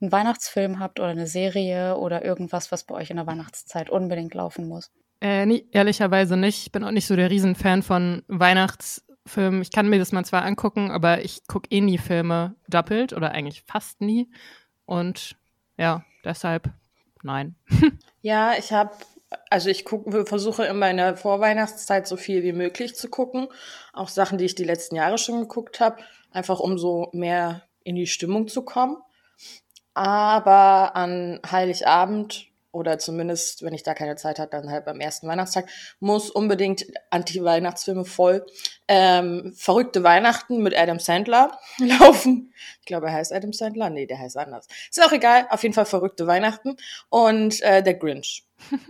einen 0.00 0.12
Weihnachtsfilm 0.12 0.78
habt 0.78 1.00
oder 1.00 1.08
eine 1.08 1.26
Serie 1.26 1.96
oder 1.96 2.24
irgendwas, 2.24 2.70
was 2.70 2.84
bei 2.84 2.94
euch 2.94 3.10
in 3.10 3.16
der 3.16 3.26
Weihnachtszeit 3.26 3.90
unbedingt 3.90 4.34
laufen 4.34 4.68
muss. 4.68 4.90
Äh, 5.20 5.46
nee, 5.46 5.66
ehrlicherweise 5.72 6.36
nicht. 6.36 6.62
Ich 6.62 6.72
bin 6.72 6.84
auch 6.84 6.92
nicht 6.92 7.06
so 7.06 7.16
der 7.16 7.30
Riesenfan 7.30 7.82
von 7.82 8.22
Weihnachtsfilmen. 9.28 9.62
Ich 9.62 9.70
kann 9.70 9.88
mir 9.88 9.98
das 9.98 10.12
mal 10.12 10.24
zwar 10.24 10.44
angucken, 10.44 10.90
aber 10.90 11.22
ich 11.22 11.46
gucke 11.46 11.68
eh 11.70 11.80
nie 11.80 11.98
Filme 11.98 12.54
doppelt 12.68 13.12
oder 13.12 13.32
eigentlich 13.32 13.62
fast 13.66 14.00
nie. 14.00 14.30
Und 14.86 15.36
ja, 15.76 16.04
deshalb 16.24 16.70
nein. 17.22 17.54
ja, 18.22 18.54
ich 18.58 18.72
habe 18.72 18.92
also 19.50 19.68
ich 19.68 19.84
gucke, 19.84 20.24
versuche 20.24 20.64
immer 20.64 20.90
in 20.90 20.96
der 20.96 21.16
Vorweihnachtszeit 21.16 22.08
so 22.08 22.16
viel 22.16 22.42
wie 22.42 22.54
möglich 22.54 22.96
zu 22.96 23.10
gucken. 23.10 23.48
Auch 23.92 24.08
Sachen, 24.08 24.38
die 24.38 24.46
ich 24.46 24.54
die 24.54 24.64
letzten 24.64 24.96
Jahre 24.96 25.18
schon 25.18 25.40
geguckt 25.40 25.80
habe, 25.80 25.98
einfach 26.32 26.60
um 26.60 26.78
so 26.78 27.10
mehr 27.12 27.62
in 27.84 27.94
die 27.94 28.06
Stimmung 28.06 28.48
zu 28.48 28.62
kommen. 28.62 28.96
Aber 29.92 30.96
an 30.96 31.40
Heiligabend 31.50 32.46
oder 32.72 32.98
zumindest, 32.98 33.62
wenn 33.62 33.74
ich 33.74 33.82
da 33.82 33.92
keine 33.92 34.16
Zeit 34.16 34.38
habe, 34.38 34.50
dann 34.50 34.70
halt 34.70 34.86
beim 34.86 35.00
ersten 35.00 35.28
Weihnachtstag, 35.28 35.68
muss 36.00 36.30
unbedingt 36.30 36.86
Anti-Weihnachtsfilme 37.10 38.06
voll 38.06 38.46
ähm, 38.88 39.52
Verrückte 39.54 40.02
Weihnachten 40.02 40.62
mit 40.62 40.76
Adam 40.76 40.98
Sandler 40.98 41.58
laufen. 41.78 42.52
Ich 42.80 42.86
glaube, 42.86 43.06
er 43.06 43.12
heißt 43.12 43.32
Adam 43.32 43.52
Sandler. 43.52 43.90
Nee, 43.90 44.06
der 44.06 44.18
heißt 44.18 44.36
anders. 44.36 44.66
Ist 44.90 45.02
auch 45.04 45.12
egal. 45.12 45.46
Auf 45.50 45.62
jeden 45.62 45.74
Fall 45.74 45.86
Verrückte 45.86 46.26
Weihnachten. 46.26 46.76
Und 47.10 47.60
äh, 47.62 47.82
der 47.82 47.94
Grinch. 47.94 48.44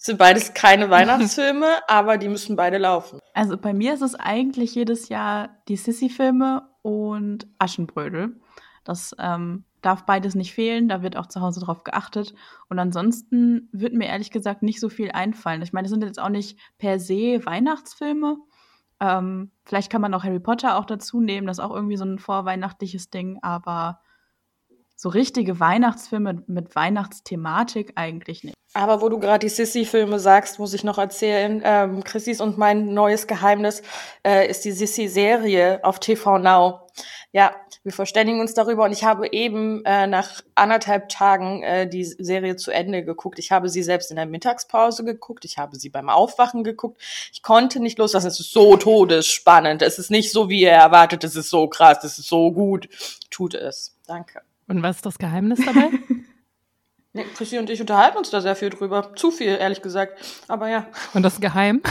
Sind 0.00 0.16
beides 0.16 0.54
keine 0.54 0.90
Weihnachtsfilme, 0.90 1.66
aber 1.88 2.18
die 2.18 2.28
müssen 2.28 2.54
beide 2.54 2.78
laufen. 2.78 3.20
Also 3.34 3.58
bei 3.58 3.72
mir 3.74 3.94
ist 3.94 4.00
es 4.00 4.14
eigentlich 4.14 4.74
jedes 4.74 5.08
Jahr 5.08 5.60
die 5.66 5.76
Sissy-Filme 5.76 6.68
und 6.82 7.48
Aschenbrödel. 7.58 8.36
Das 8.84 9.14
ähm, 9.18 9.64
darf 9.82 10.06
beides 10.06 10.34
nicht 10.34 10.54
fehlen, 10.54 10.88
da 10.88 11.02
wird 11.02 11.16
auch 11.16 11.26
zu 11.26 11.40
Hause 11.40 11.60
drauf 11.60 11.84
geachtet. 11.84 12.32
Und 12.68 12.78
ansonsten 12.78 13.68
wird 13.72 13.92
mir 13.92 14.06
ehrlich 14.06 14.30
gesagt 14.30 14.62
nicht 14.62 14.80
so 14.80 14.88
viel 14.88 15.10
einfallen. 15.10 15.62
Ich 15.62 15.72
meine, 15.72 15.86
das 15.86 15.90
sind 15.90 16.04
jetzt 16.04 16.20
auch 16.20 16.28
nicht 16.28 16.58
per 16.78 17.00
se 17.00 17.44
Weihnachtsfilme, 17.44 18.38
Ähm, 19.00 19.50
vielleicht 19.64 19.90
kann 19.90 20.00
man 20.00 20.12
auch 20.14 20.24
Harry 20.24 20.40
Potter 20.40 20.76
auch 20.78 20.84
dazu 20.84 21.20
nehmen, 21.20 21.46
das 21.46 21.58
ist 21.58 21.64
auch 21.64 21.74
irgendwie 21.74 21.96
so 21.96 22.04
ein 22.04 22.18
vorweihnachtliches 22.18 23.10
Ding, 23.10 23.38
aber 23.42 24.00
so 25.00 25.08
richtige 25.10 25.60
Weihnachtsfilme 25.60 26.42
mit 26.48 26.74
Weihnachtsthematik 26.74 27.92
eigentlich 27.94 28.42
nicht. 28.42 28.56
Aber 28.74 29.00
wo 29.00 29.08
du 29.08 29.20
gerade 29.20 29.46
die 29.46 29.48
Sissy-Filme 29.48 30.18
sagst, 30.18 30.58
muss 30.58 30.74
ich 30.74 30.82
noch 30.82 30.98
erzählen. 30.98 31.62
Ähm, 31.64 32.02
Chrissys 32.02 32.40
und 32.40 32.58
mein 32.58 32.92
neues 32.94 33.28
Geheimnis 33.28 33.82
äh, 34.26 34.50
ist 34.50 34.64
die 34.64 34.72
Sissy-Serie 34.72 35.84
auf 35.84 36.00
TV 36.00 36.38
Now. 36.38 36.80
Ja, 37.30 37.54
wir 37.82 37.92
verständigen 37.92 38.40
uns 38.40 38.54
darüber 38.54 38.84
und 38.84 38.92
ich 38.92 39.04
habe 39.04 39.30
eben 39.32 39.84
äh, 39.84 40.06
nach 40.06 40.40
anderthalb 40.54 41.10
Tagen 41.10 41.62
äh, 41.62 41.86
die 41.86 42.04
Serie 42.04 42.56
zu 42.56 42.70
Ende 42.70 43.04
geguckt. 43.04 43.38
Ich 43.38 43.52
habe 43.52 43.68
sie 43.68 43.82
selbst 43.82 44.10
in 44.10 44.16
der 44.16 44.24
Mittagspause 44.24 45.04
geguckt, 45.04 45.44
ich 45.44 45.58
habe 45.58 45.76
sie 45.76 45.90
beim 45.90 46.08
Aufwachen 46.08 46.64
geguckt. 46.64 47.02
Ich 47.32 47.42
konnte 47.42 47.80
nicht 47.80 47.98
loslassen. 47.98 48.28
Es 48.28 48.40
ist 48.40 48.52
so 48.52 48.78
todesspannend. 48.78 49.82
Es 49.82 49.98
ist 49.98 50.10
nicht 50.10 50.32
so, 50.32 50.48
wie 50.48 50.62
ihr 50.62 50.70
erwartet. 50.70 51.22
Es 51.22 51.36
ist 51.36 51.50
so 51.50 51.68
krass. 51.68 52.02
Es 52.02 52.18
ist 52.18 52.28
so 52.28 52.50
gut. 52.50 52.88
Tut 53.30 53.54
es. 53.54 53.94
Danke. 54.06 54.40
Und 54.66 54.82
was 54.82 54.96
ist 54.96 55.06
das 55.06 55.18
Geheimnis 55.18 55.60
dabei? 55.64 55.90
nee, 57.12 57.24
Chrissy 57.36 57.58
und 57.58 57.68
ich 57.68 57.80
unterhalten 57.80 58.16
uns 58.16 58.30
da 58.30 58.40
sehr 58.40 58.56
viel 58.56 58.70
drüber. 58.70 59.14
Zu 59.16 59.30
viel, 59.30 59.48
ehrlich 59.48 59.82
gesagt. 59.82 60.18
Aber 60.48 60.68
ja. 60.68 60.86
Und 61.12 61.22
das 61.22 61.40
geheim? 61.40 61.82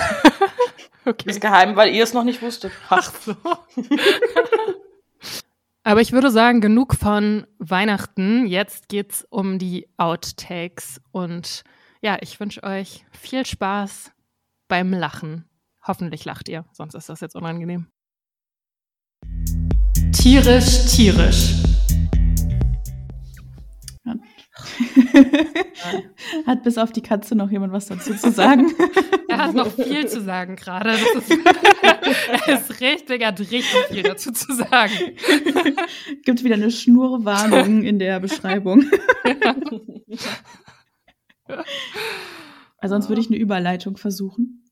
okay. 1.05 1.25
Das 1.25 1.35
ist 1.35 1.41
geheim, 1.41 1.75
weil 1.75 1.93
ihr 1.93 2.03
es 2.03 2.13
noch 2.13 2.23
nicht 2.23 2.41
wusstet. 2.41 2.71
Ach 2.89 3.11
so. 3.23 3.35
Aber 5.87 6.01
ich 6.01 6.11
würde 6.11 6.31
sagen, 6.31 6.59
genug 6.59 6.95
von 6.95 7.47
Weihnachten. 7.59 8.45
Jetzt 8.45 8.89
geht's 8.89 9.25
um 9.29 9.57
die 9.57 9.87
Outtakes. 9.95 10.99
Und 11.13 11.63
ja, 12.01 12.17
ich 12.19 12.41
wünsche 12.41 12.61
euch 12.63 13.05
viel 13.11 13.45
Spaß 13.45 14.11
beim 14.67 14.91
Lachen. 14.91 15.45
Hoffentlich 15.81 16.25
lacht 16.25 16.49
ihr, 16.49 16.65
sonst 16.73 16.93
ist 16.93 17.07
das 17.07 17.21
jetzt 17.21 17.37
unangenehm. 17.37 17.87
Tierisch, 20.11 20.87
tierisch. 20.93 21.53
hat 26.45 26.63
bis 26.63 26.77
auf 26.77 26.91
die 26.91 27.01
Katze 27.01 27.35
noch 27.35 27.49
jemand 27.51 27.73
was 27.73 27.87
dazu 27.87 28.13
zu 28.15 28.31
sagen? 28.31 28.73
er 29.27 29.37
hat 29.37 29.53
noch 29.53 29.71
viel 29.71 30.07
zu 30.07 30.21
sagen 30.21 30.55
gerade. 30.55 30.89
er 32.47 32.59
ist 32.59 32.81
richtig, 32.81 33.21
er 33.21 33.27
hat 33.29 33.39
richtig 33.39 33.85
viel 33.89 34.03
dazu 34.03 34.31
zu 34.31 34.53
sagen. 34.53 34.93
Gibt 36.23 36.43
wieder 36.43 36.55
eine 36.55 36.71
Schnurwarnung 36.71 37.83
in 37.83 37.99
der 37.99 38.19
Beschreibung. 38.19 38.85
also 42.77 42.95
sonst 42.95 43.09
würde 43.09 43.21
ich 43.21 43.27
eine 43.27 43.37
Überleitung 43.37 43.97
versuchen. 43.97 44.63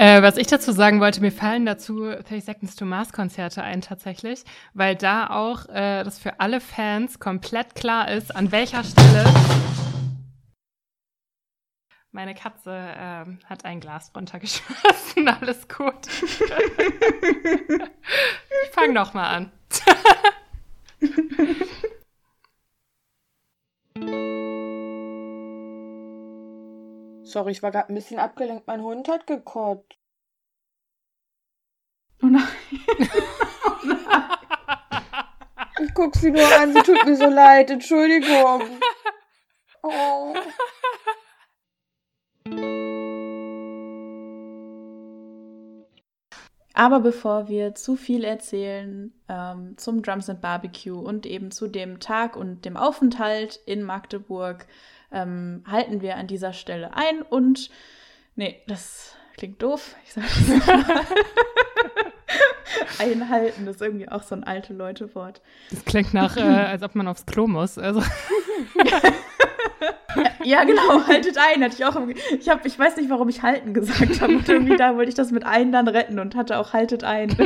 Äh, 0.00 0.22
was 0.22 0.38
ich 0.38 0.46
dazu 0.46 0.72
sagen 0.72 0.98
wollte, 0.98 1.20
mir 1.20 1.30
fallen 1.30 1.66
dazu 1.66 2.06
30 2.06 2.42
Seconds 2.42 2.74
to 2.74 2.86
Mars 2.86 3.12
Konzerte 3.12 3.62
ein 3.62 3.82
tatsächlich, 3.82 4.44
weil 4.72 4.96
da 4.96 5.26
auch 5.26 5.68
äh, 5.68 6.04
das 6.04 6.18
für 6.18 6.40
alle 6.40 6.62
Fans 6.62 7.18
komplett 7.18 7.74
klar 7.74 8.10
ist, 8.10 8.34
an 8.34 8.50
welcher 8.50 8.82
Stelle 8.82 9.24
meine 12.12 12.34
Katze 12.34 12.70
äh, 12.72 13.26
hat 13.44 13.66
ein 13.66 13.80
Glas 13.80 14.10
runtergeschmissen. 14.16 15.28
Alles 15.40 15.68
gut. 15.68 16.06
ich 18.64 18.70
fange 18.72 18.94
noch 18.94 19.12
mal 19.12 19.28
an. 19.28 19.52
Sorry, 27.30 27.52
ich 27.52 27.62
war 27.62 27.70
gerade 27.70 27.88
ein 27.88 27.94
bisschen 27.94 28.18
abgelenkt. 28.18 28.66
Mein 28.66 28.82
Hund 28.82 29.08
hat 29.08 29.26
gekotzt. 29.26 29.96
Oh 32.22 32.26
nein. 32.26 32.42
oh 33.00 33.86
nein. 33.86 34.36
Ich 35.82 35.94
guck 35.94 36.14
sie 36.16 36.30
nur 36.30 36.46
an, 36.58 36.74
sie 36.74 36.82
tut 36.82 37.06
mir 37.06 37.16
so 37.16 37.28
leid. 37.28 37.70
Entschuldigung. 37.70 38.62
Oh. 39.82 40.34
Aber 46.74 47.00
bevor 47.00 47.48
wir 47.48 47.74
zu 47.74 47.96
viel 47.96 48.24
erzählen 48.24 49.14
ähm, 49.26 49.78
zum 49.78 50.02
Drums 50.02 50.28
and 50.28 50.42
Barbecue 50.42 50.98
und 50.98 51.24
eben 51.24 51.50
zu 51.50 51.66
dem 51.66 51.98
Tag 51.98 52.36
und 52.36 52.66
dem 52.66 52.76
Aufenthalt 52.76 53.58
in 53.64 53.82
Magdeburg, 53.82 54.66
ähm, 55.12 55.64
halten 55.66 56.00
wir 56.00 56.16
an 56.16 56.26
dieser 56.26 56.52
Stelle 56.52 56.94
ein 56.94 57.22
und 57.22 57.70
nee, 58.36 58.60
das 58.66 59.14
klingt 59.36 59.62
doof. 59.62 59.94
Ich 60.04 60.12
sage 60.12 60.26
das 60.26 60.66
mal. 60.66 61.06
Einhalten 62.98 63.66
ist 63.66 63.80
irgendwie 63.80 64.08
auch 64.08 64.22
so 64.22 64.34
ein 64.34 64.44
alte 64.44 64.72
Leute-Wort. 64.72 65.40
Das 65.70 65.84
klingt 65.84 66.14
nach, 66.14 66.36
äh, 66.36 66.42
als 66.42 66.82
ob 66.82 66.94
man 66.94 67.08
aufs 67.08 67.26
Klo 67.26 67.46
muss. 67.46 67.78
Also. 67.78 68.00
ja, 70.44 70.64
genau, 70.64 71.06
haltet 71.06 71.36
ein, 71.38 71.64
hatte 71.64 71.76
ich 71.76 71.84
auch. 71.84 71.96
Ich, 72.38 72.48
hab, 72.48 72.66
ich 72.66 72.78
weiß 72.78 72.96
nicht, 72.96 73.10
warum 73.10 73.28
ich 73.28 73.42
halten 73.42 73.74
gesagt 73.74 74.20
habe. 74.20 74.34
Und 74.34 74.48
irgendwie 74.48 74.76
da 74.76 74.96
wollte 74.96 75.08
ich 75.08 75.14
das 75.14 75.30
mit 75.30 75.44
ein 75.44 75.72
dann 75.72 75.88
retten 75.88 76.18
und 76.18 76.34
hatte 76.34 76.58
auch 76.58 76.72
haltet 76.72 77.04
ein. 77.04 77.30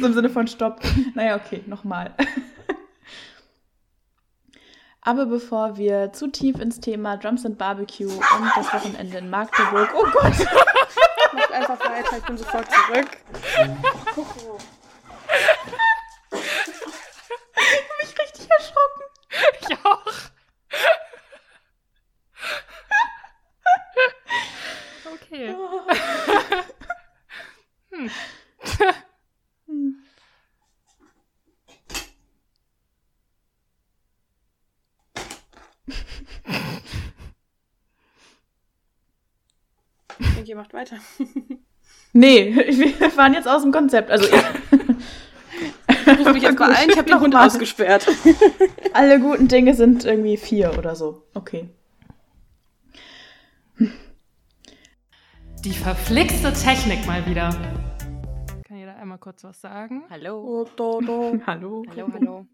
so 0.00 0.06
im 0.06 0.12
Sinne 0.12 0.28
von 0.28 0.46
Stopp. 0.46 0.80
Naja, 1.14 1.36
okay, 1.36 1.62
nochmal. 1.66 2.12
Aber 5.06 5.26
bevor 5.26 5.76
wir 5.76 6.14
zu 6.14 6.28
tief 6.28 6.58
ins 6.58 6.80
Thema 6.80 7.18
Drums 7.18 7.44
and 7.44 7.58
Barbecue 7.58 8.08
und 8.08 8.52
das 8.56 8.72
Wochenende 8.72 9.18
in 9.18 9.28
Magdeburg. 9.28 9.90
Oh 9.94 10.06
Gott! 10.10 10.32
Mach 11.34 11.50
einfach 11.50 11.78
weiter, 11.80 12.16
ich 12.16 12.24
bin 12.24 12.38
sofort 12.38 12.66
zurück. 12.70 13.08
ich 13.30 13.46
habe 13.46 14.58
mich 18.00 18.14
richtig 18.18 18.48
erschrocken. 18.50 19.02
Ich 19.60 19.76
auch. 19.84 20.06
Okay. 25.12 25.54
hm. 27.90 28.10
Ihr 40.54 40.58
macht 40.58 40.72
weiter. 40.72 40.96
nee, 42.12 42.54
wir 42.98 43.10
fahren 43.10 43.34
jetzt 43.34 43.48
aus 43.48 43.62
dem 43.62 43.72
Konzept. 43.72 44.10
Also 44.10 44.26
ich. 44.26 44.32
ich 45.88 46.18
muss 46.18 46.32
mich 46.32 46.42
jetzt 46.42 46.56
beeilen, 46.56 46.90
ich 46.90 46.96
habe 46.96 47.10
den 47.10 47.20
Hund 47.20 47.34
ausgesperrt. 47.36 48.06
Alle 48.92 49.20
guten 49.20 49.48
Dinge 49.48 49.74
sind 49.74 50.04
irgendwie 50.04 50.36
vier 50.36 50.78
oder 50.78 50.94
so. 50.94 51.22
Okay. 51.34 51.68
Die 55.64 55.72
verflixte 55.72 56.52
Technik 56.52 57.06
mal 57.06 57.26
wieder. 57.26 57.50
Kann 58.68 58.76
jeder 58.76 58.96
einmal 58.96 59.18
kurz 59.18 59.42
was 59.44 59.60
sagen? 59.60 60.04
Hallo. 60.10 60.66
hallo. 60.78 61.42
Hallo, 61.46 62.08
hallo. 62.12 62.46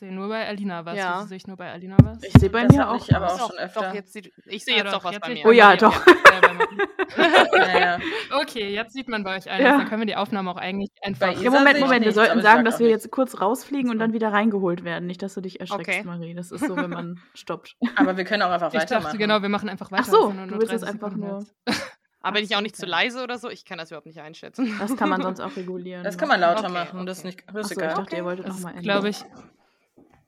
Ich 0.00 0.06
sehe 0.08 0.14
nur 0.14 0.28
bei 0.28 0.48
Alina 0.48 0.82
was. 0.86 0.96
Ja. 0.96 1.26
Sehe 1.26 1.36
ich 1.36 1.46
nur 1.46 1.58
bei 1.58 1.70
Alina 1.70 1.94
was? 2.02 2.22
Ich 2.22 2.32
sehe 2.40 2.48
bei 2.48 2.62
das 2.64 2.74
mir 2.74 2.88
auch. 2.88 2.96
Ich 3.06 3.14
aber 3.14 3.26
was. 3.26 3.38
auch 3.38 3.50
schon 3.50 3.58
öfter. 3.58 3.80
Doch, 3.82 3.94
jetzt 3.94 4.14
sieht, 4.14 4.32
ich 4.46 4.64
sehe 4.64 4.76
Ah, 4.76 4.76
jetzt 4.78 4.86
doch, 4.86 4.92
doch 5.00 5.04
was 5.04 5.12
jetzt 5.12 5.20
bei 5.26 5.34
mir. 5.34 5.44
Oh 5.44 5.50
ja, 5.50 5.72
Ja, 5.72 5.76
doch. 5.76 6.06
ja, 7.52 7.78
ja. 7.78 7.98
Okay, 8.40 8.72
jetzt 8.72 8.94
sieht 8.94 9.08
man 9.08 9.24
bei 9.24 9.36
euch 9.36 9.50
alles. 9.50 9.62
Ja. 9.62 9.76
Dann 9.76 9.86
können 9.90 10.00
wir 10.00 10.06
die 10.06 10.16
Aufnahme 10.16 10.50
auch 10.52 10.56
eigentlich 10.56 10.88
einfach. 11.02 11.38
Ja, 11.38 11.50
Moment, 11.50 11.76
ich 11.76 11.84
Moment. 11.84 12.06
Wir 12.06 12.12
sollten 12.14 12.38
ich 12.38 12.44
sagen, 12.44 12.60
sag 12.60 12.64
dass 12.64 12.80
wir 12.80 12.88
jetzt 12.88 13.10
kurz 13.10 13.42
rausfliegen 13.42 13.90
und 13.90 13.98
dann 13.98 14.14
wieder 14.14 14.32
reingeholt 14.32 14.84
werden. 14.84 15.06
Nicht, 15.06 15.20
dass 15.20 15.34
du 15.34 15.42
dich 15.42 15.60
erschreckst, 15.60 15.86
Okay. 15.86 16.02
Marie. 16.02 16.32
Das 16.34 16.50
ist 16.50 16.66
so, 16.66 16.76
wenn 16.76 16.88
man 16.88 17.20
stoppt. 17.34 17.76
Aber 17.96 18.16
wir 18.16 18.24
können 18.24 18.42
auch 18.42 18.50
einfach 18.50 18.72
Ich 18.72 18.80
weitermachen. 18.80 19.04
dachte, 19.04 19.18
genau, 19.18 19.42
wir 19.42 19.50
machen 19.50 19.68
einfach 19.68 19.92
weiter. 19.92 20.04
Ach 20.06 20.10
so, 20.10 20.30
du 20.30 20.52
willst 20.52 20.70
30 20.70 20.74
es 20.76 20.82
einfach 20.84 21.14
nur-. 21.14 21.44
Aber 22.22 22.34
bin 22.36 22.44
ich 22.44 22.56
auch 22.56 22.62
nicht 22.62 22.74
Okay. 22.74 22.84
zu 22.84 22.86
leise 22.86 23.22
oder 23.22 23.36
so? 23.36 23.50
Ich 23.50 23.66
kann 23.66 23.76
das 23.76 23.90
überhaupt 23.90 24.06
nicht 24.06 24.20
einschätzen. 24.20 24.74
Das 24.78 24.96
kann 24.96 25.10
man 25.10 25.20
sonst 25.20 25.40
auch 25.40 25.54
regulieren. 25.56 26.04
Das 26.04 26.16
kann 26.16 26.28
man 26.28 26.40
lauter 26.40 26.64
Okay, 26.64 26.72
machen. 26.72 27.04
Das 27.06 27.18
ist 27.18 27.24
okay. 27.26 27.36
nicht 27.36 27.54
das 27.54 27.66
ist 27.66 27.72
ich 27.72 27.78
egal. 27.78 27.94
dachte, 27.94 28.16
ihr 28.16 28.24
wolltet 28.24 28.46
nochmal 28.48 28.72
ändern. 28.72 28.82
glaube 28.84 29.08
ich, 29.10 29.24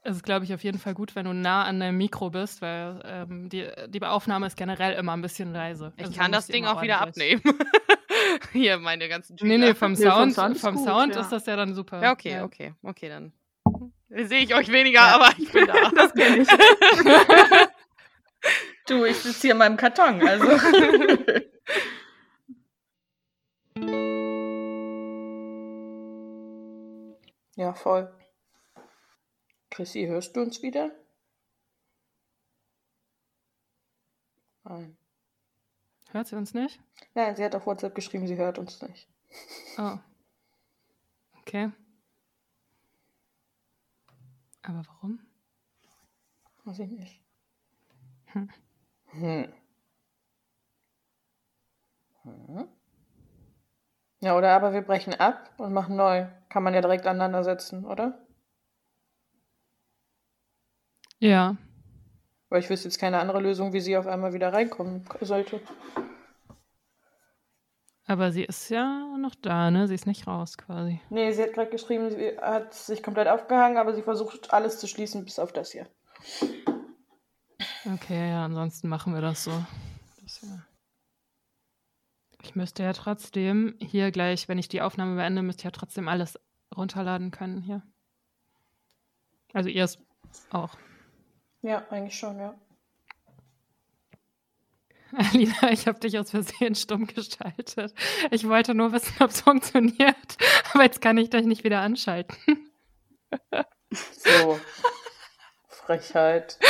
es 0.05 0.17
ist, 0.17 0.23
glaube 0.25 0.45
ich, 0.45 0.53
auf 0.53 0.65
jeden 0.65 0.79
Fall 0.79 0.95
gut, 0.95 1.15
wenn 1.15 1.27
du 1.27 1.33
nah 1.33 1.65
an 1.65 1.79
deinem 1.79 1.97
Mikro 1.97 2.31
bist, 2.31 2.61
weil 2.61 3.01
ähm, 3.05 3.49
die, 3.49 3.69
die 3.89 4.03
Aufnahme 4.03 4.47
ist 4.47 4.57
generell 4.57 4.95
immer 4.95 5.13
ein 5.13 5.23
bisschen 5.23 5.53
leise. 5.53 5.93
Ich 5.97 6.07
Also 6.07 6.19
kann 6.19 6.33
das 6.33 6.49
Ding 6.49 6.67
auch 6.67 6.83
wieder 6.83 7.01
abnehmen. 7.01 7.41
Hier, 8.53 8.79
meine 8.79 9.09
ganzen 9.09 9.37
Nee, 9.41 9.59
nee, 9.59 9.75
vom 9.75 9.93
Nee, 9.93 10.03
vom 10.03 10.31
Sound, 10.31 10.35
Sound 10.35 10.59
vom 10.59 10.75
ist 10.75 10.85
Sound, 10.85 11.07
gut, 11.07 11.15
ja. 11.17 11.21
ist 11.21 11.31
das 11.31 11.47
ja 11.47 11.57
dann 11.57 11.75
super. 11.75 12.03
Ja, 12.03 12.13
okay, 12.13 12.33
Ja. 12.33 12.45
okay, 12.45 12.75
okay, 12.83 13.09
dann 13.09 13.33
sehe 14.11 14.41
ich 14.41 14.55
euch 14.55 14.71
weniger, 14.73 15.03
aber 15.03 15.31
ich 15.39 15.51
bin 15.53 15.67
da. 15.67 15.91
Das 15.91 16.13
kenne 16.13 16.39
ich. 16.43 16.49
Du, 18.89 19.05
ich 19.05 19.17
sitze 19.19 19.43
hier 19.43 19.51
in 19.53 19.59
meinem 19.59 19.77
Karton, 19.77 20.21
also. 20.27 20.49
ja, 27.57 27.73
voll. 27.75 28.13
Chrissy, 29.73 30.05
hörst 30.07 30.37
du 30.37 30.43
uns 30.43 30.63
wieder? 30.63 30.91
Nein. 34.65 34.99
Hört 36.11 36.27
sie 36.27 36.37
uns 36.37 36.53
nicht? 36.53 36.79
Nein, 37.15 37.35
sie 37.37 37.43
hat 37.43 37.55
auf 37.55 37.65
WhatsApp 37.65 37.95
geschrieben, 37.95 38.27
sie 38.27 38.37
hört 38.37 38.59
uns 38.59 38.83
nicht. 38.83 39.09
Oh. 39.79 39.97
Okay. 41.41 41.73
Aber 44.63 44.85
warum? 44.87 45.21
Weiß 46.65 46.79
ich 46.81 46.91
nicht. 46.91 47.23
Hm. 48.27 48.51
Hm. 49.07 49.53
Hm. 52.25 52.69
Ja, 54.21 54.37
oder 54.37 54.55
aber 54.55 54.75
wir 54.75 54.83
brechen 54.83 55.15
ab 55.15 55.51
und 55.57 55.73
machen 55.73 55.97
neu. 55.97 56.27
Kann 56.51 56.63
man 56.63 56.75
ja 56.75 56.83
direkt 56.83 57.07
aneinander 57.07 57.43
setzen, 57.43 57.87
oder? 57.87 58.22
Ja. 61.23 61.57
Weil 62.49 62.61
ich 62.61 62.69
wüsste 62.69 62.89
jetzt 62.89 62.99
keine 62.99 63.21
andere 63.21 63.41
Lösung, 63.41 63.73
wie 63.73 63.81
sie 63.81 63.97
auf 63.97 64.09
einmal 64.09 64.33
wieder 64.33 64.53
reinkommen 64.53 65.05
sollte. 65.21 65.61
Aber 68.07 68.33
sie 68.33 68.43
ist 68.43 68.69
ja 68.71 69.17
noch 69.19 69.37
da, 69.37 69.71
ne? 69.71 69.87
Sie 69.87 69.95
ist 69.95 70.09
nicht 70.09 70.27
raus 70.27 70.59
quasi. 70.59 71.01
Nee, 71.11 71.31
sie 71.31 71.45
hat 71.45 71.53
gerade 71.53 71.71
geschrieben, 71.71 72.11
sie 72.11 72.37
hat 72.39 72.75
sich 72.75 73.05
komplett 73.05 73.29
aufgehangen, 73.29 73.79
aber 73.79 73.95
sie 73.95 74.03
versucht 74.03 74.53
alles 74.53 74.81
zu 74.81 74.89
schließen, 74.89 75.25
bis 75.25 75.39
auf 75.39 75.53
das 75.53 75.71
hier. 75.71 75.87
Okay, 77.87 78.31
ja, 78.31 78.45
ansonsten 78.45 78.89
machen 78.89 79.15
wir 79.15 79.21
das 79.21 79.45
so. 79.45 79.53
Das 80.21 80.43
ja. 80.43 80.67
Ich 82.43 82.57
müsste 82.57 82.83
ja 82.83 82.93
trotzdem 82.95 83.77
hier 83.79 84.11
gleich, 84.11 84.49
wenn 84.49 84.59
ich 84.59 84.69
die 84.69 84.83
Aufnahme 84.83 85.15
beende, 85.15 85.43
müsste 85.43 85.61
ich 85.61 85.65
ja 85.67 85.71
trotzdem 85.71 86.09
alles 86.09 86.37
runterladen 86.77 87.31
können 87.31 87.63
hier. 87.63 87.83
Also 89.53 89.69
ihr 89.69 89.85
es 89.85 89.99
auch. 90.51 90.77
Ja, 91.63 91.87
eigentlich 91.91 92.19
schon, 92.19 92.39
ja. 92.39 92.55
Alina, 95.17 95.71
ich 95.71 95.87
habe 95.87 96.01
dich 96.01 96.19
aus 96.19 96.31
Versehen 96.31 96.75
stumm 96.75 97.07
gestaltet. 97.07 97.95
Ich 98.31 98.49
wollte 98.49 98.75
nur 98.75 98.93
wissen, 98.93 99.23
ob 99.23 99.31
es 99.31 99.43
funktioniert. 99.43 100.37
Aber 100.73 100.85
jetzt 100.85 101.01
kann 101.01 101.19
ich 101.19 101.31
dich 101.31 101.45
nicht 101.45 101.65
wieder 101.65 101.81
anschalten. 101.81 102.37
So. 103.91 104.59
Frechheit. 105.69 106.59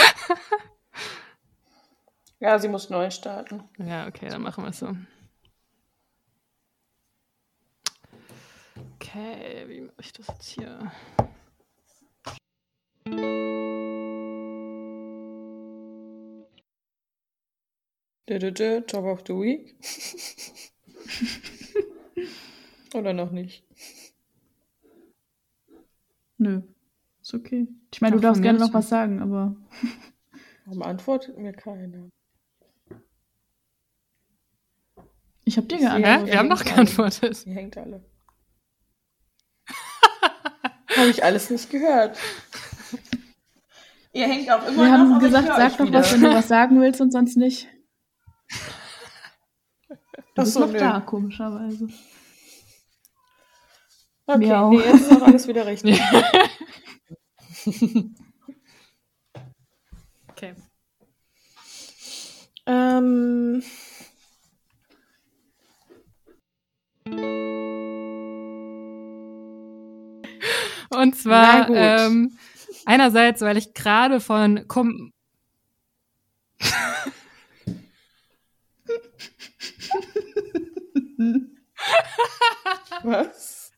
Ja, 2.42 2.58
sie 2.58 2.66
muss 2.66 2.90
neu 2.90 3.08
starten. 3.12 3.62
Ja, 3.78 4.08
okay, 4.08 4.28
dann 4.28 4.42
machen 4.42 4.64
wir 4.64 4.70
es 4.70 4.80
so. 4.80 4.96
Okay, 8.96 9.64
wie 9.68 9.82
mache 9.82 10.00
ich 10.00 10.12
das 10.12 10.26
jetzt 10.26 10.48
hier? 10.48 10.90
Talk 18.26 19.04
of 19.04 19.22
the 19.26 19.34
Week. 19.34 19.74
Oder 22.94 23.12
noch 23.12 23.30
nicht? 23.30 23.64
Nö. 26.38 26.62
Ist 27.20 27.34
okay. 27.34 27.66
Ich 27.92 28.00
meine, 28.00 28.12
du 28.16 28.18
Ach, 28.18 28.22
darfst 28.22 28.42
gerne 28.42 28.58
noch 28.58 28.72
was 28.74 28.88
sagen, 28.88 29.20
aber 29.20 29.54
Warum 30.66 30.82
antwortet 30.82 31.38
mir 31.38 31.52
keiner? 31.52 32.08
ich 35.44 35.56
habe 35.56 35.66
dir 35.66 35.78
Ja, 35.80 35.98
geantwortet. 35.98 36.26
wir 36.32 36.38
haben 36.38 36.48
noch 36.48 36.64
geantwortet. 36.64 37.46
Ihr 37.46 37.54
hängt 37.54 37.76
alle. 37.76 38.04
Habe 40.96 41.08
ich 41.10 41.24
alles 41.24 41.50
nicht 41.50 41.70
gehört. 41.70 42.18
Ihr 44.12 44.28
hängt 44.28 44.50
auch 44.50 44.66
immer 44.66 44.76
Wir 44.76 44.84
noch, 44.84 44.98
haben 44.98 45.12
aber 45.14 45.26
ich 45.26 45.32
gesagt, 45.32 45.48
sag 45.48 45.78
doch 45.78 45.92
was, 45.92 46.12
wenn 46.12 46.20
du 46.20 46.32
was 46.34 46.48
sagen 46.48 46.80
willst 46.80 47.00
und 47.00 47.10
sonst 47.12 47.36
nicht. 47.36 47.66
Bist 50.34 50.54
so, 50.54 50.60
noch 50.60 50.72
nö. 50.72 50.78
da, 50.78 51.00
komischerweise. 51.00 51.88
Okay, 54.26 54.46
Miau. 54.46 54.70
nee, 54.70 54.78
jetzt 54.78 55.02
ist 55.02 55.12
auch 55.12 55.22
alles 55.22 55.48
wieder 55.48 55.66
richtig. 55.72 56.00
Okay. 60.30 60.54
ähm, 62.66 63.62
Und 70.94 71.16
zwar 71.16 71.68
ähm, 71.70 72.38
einerseits, 72.84 73.40
weil 73.40 73.56
ich 73.56 73.72
gerade 73.74 74.20
von 74.20 74.68
Kom 74.68 75.12
was? 83.02 83.72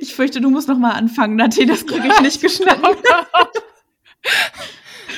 Ich 0.00 0.14
fürchte, 0.14 0.40
du 0.40 0.50
musst 0.50 0.68
noch 0.68 0.78
mal 0.78 0.92
anfangen, 0.92 1.36
Nati, 1.36 1.66
das 1.66 1.86
kriege 1.86 2.08
ich 2.08 2.20
nicht 2.20 2.40
geschnitten. 2.40 2.82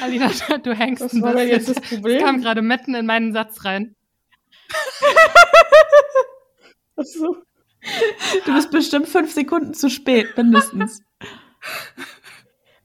Alina, 0.03 0.31
du 0.63 0.75
hängst 0.75 1.03
Was 1.05 1.13
ein 1.13 1.23
war 1.23 1.35
denn 1.35 1.49
jetzt 1.49 1.67
bisschen. 1.67 1.75
das 1.75 1.91
Das 1.91 1.91
kam 1.91 2.03
Problem? 2.03 2.41
gerade 2.43 2.63
mitten 2.63 2.95
in 2.95 3.07
meinen 3.07 3.33
Satz 3.33 3.65
rein. 3.65 3.95
Ach 6.97 7.05
so. 7.05 7.37
Du 8.45 8.55
bist 8.55 8.71
bestimmt 8.71 9.09
fünf 9.09 9.33
Sekunden 9.33 9.75
zu 9.75 9.91
spät, 9.91 10.37
mindestens. 10.37 11.03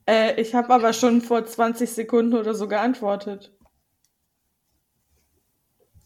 Äh, 0.08 0.40
ich 0.42 0.56
habe 0.56 0.74
aber 0.74 0.94
schon 0.94 1.22
vor 1.22 1.46
20 1.46 1.90
Sekunden 1.90 2.36
oder 2.36 2.54
so 2.54 2.68
geantwortet. 2.68 3.54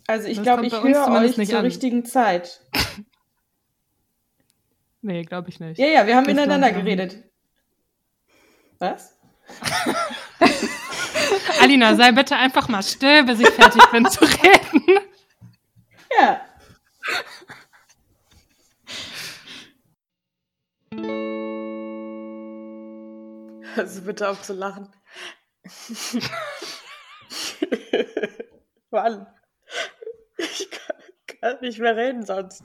Also 0.08 0.28
ich 0.28 0.42
glaube, 0.42 0.66
ich 0.66 0.74
höre 0.74 1.12
euch 1.22 1.38
nicht 1.38 1.50
zur 1.50 1.60
an. 1.60 1.66
richtigen 1.66 2.06
Zeit. 2.06 2.62
Nee, 5.06 5.24
glaube 5.24 5.50
ich 5.50 5.60
nicht. 5.60 5.78
Ja, 5.78 5.88
ja, 5.88 6.08
wir 6.08 6.16
haben 6.16 6.24
Das 6.24 6.34
miteinander 6.34 6.72
geredet. 6.72 7.22
Was? 8.80 9.20
Alina, 11.62 11.96
sei 11.96 12.14
bitte 12.14 12.38
einfach 12.38 12.70
mal 12.70 12.82
still, 12.84 13.26
bis 13.26 13.42
ich 13.42 13.50
fertig 13.50 13.82
bin 13.92 14.06
zu 14.10 14.24
reden. 14.24 14.86
Ja. 16.20 16.40
Also 23.76 24.02
bitte 24.04 24.30
auf 24.30 24.42
zu 24.44 24.54
lachen. 24.54 24.94
Mann. 28.92 29.26
Ich 30.44 30.70
kann, 30.70 30.98
kann 31.40 31.62
nicht 31.62 31.80
mehr 31.80 31.96
reden 31.96 32.26
sonst. 32.26 32.64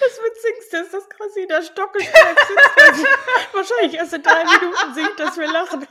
Das 0.00 0.18
Witzigste 0.18 0.78
ist, 0.78 0.94
dass 0.94 1.08
stockesteif 1.62 2.38
sitzt. 2.38 2.76
weil 2.76 2.94
sie 2.94 3.06
Wahrscheinlich 3.52 3.94
erst 3.94 4.12
in 4.14 4.22
drei 4.22 4.44
Minuten 4.44 4.94
singt, 4.94 5.18
dass 5.18 5.36
wir 5.38 5.50
lachen. 5.50 5.86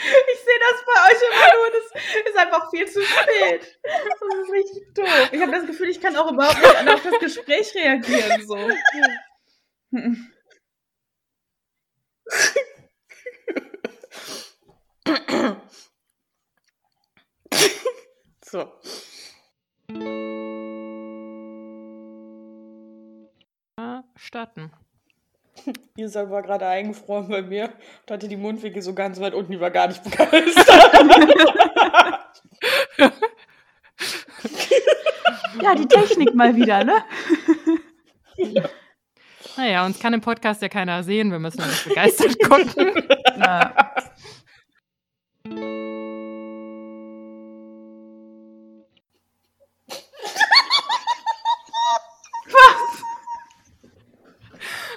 Ich 0.00 0.40
sehe 0.40 0.58
das 0.60 0.84
bei 0.86 1.00
nur, 1.70 1.80
das 1.92 1.92
ist 2.26 2.36
einfach 2.36 2.70
viel 2.70 2.86
zu 2.86 3.02
spät. 3.02 3.78
Das 3.82 4.20
ist 4.42 4.52
richtig 4.52 4.94
doof. 4.94 5.28
Ich 5.32 5.40
habe 5.40 5.52
das 5.52 5.66
Gefühl, 5.66 5.88
ich 5.88 6.00
kann 6.00 6.16
auch 6.16 6.30
überhaupt 6.32 6.58
nicht 6.58 6.94
auf 6.94 7.02
das 7.02 7.18
Gespräch 7.18 7.74
reagieren. 7.74 8.46
So. 8.46 8.56
So. 18.44 18.72
Starten. 24.16 24.72
Isa 25.96 26.30
war 26.30 26.42
gerade 26.42 26.66
eingefroren 26.66 27.28
bei 27.28 27.42
mir 27.42 27.64
und 28.06 28.10
hatte 28.12 28.28
die 28.28 28.36
Mundwinkel 28.36 28.82
so 28.82 28.94
ganz 28.94 29.20
weit 29.20 29.34
unten, 29.34 29.52
die 29.52 29.60
war 29.60 29.70
gar 29.70 29.88
nicht 29.88 30.02
begeistert. 30.04 30.68
Ja, 35.60 35.74
die 35.74 35.86
Technik 35.86 36.34
mal 36.34 36.54
wieder, 36.54 36.84
ne? 36.84 37.04
Naja, 39.56 39.84
uns 39.84 39.98
kann 39.98 40.14
im 40.14 40.20
Podcast 40.20 40.62
ja 40.62 40.68
keiner 40.68 41.02
sehen. 41.02 41.32
Wir 41.32 41.40
müssen 41.40 41.60
ja 41.60 41.66
nicht 41.66 41.88
begeistert 41.88 42.36
gucken. 42.44 43.08
Ja. 43.38 43.72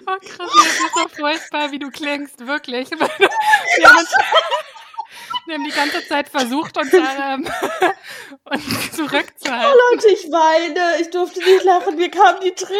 Oh 0.07 0.17
krass, 0.19 0.50
furchtbar, 1.21 1.71
wie 1.71 1.79
du 1.79 1.89
klingst, 1.89 2.45
wirklich. 2.45 2.89
Wir 3.77 3.89
haben, 3.89 3.97
uns, 3.97 4.09
wir 5.45 5.55
haben 5.55 5.63
die 5.63 5.71
ganze 5.71 6.05
Zeit 6.07 6.29
versucht, 6.29 6.77
uns, 6.77 6.93
ähm, 6.93 7.47
uns 8.43 8.91
zurückzuhalten. 8.91 9.79
Leute, 9.91 10.07
ich 10.09 10.31
weine. 10.31 11.01
Ich 11.01 11.09
durfte 11.09 11.39
nicht 11.39 11.63
lachen. 11.63 11.95
Mir 11.95 12.11
kamen 12.11 12.41
die 12.41 12.53
Tränen. 12.53 12.77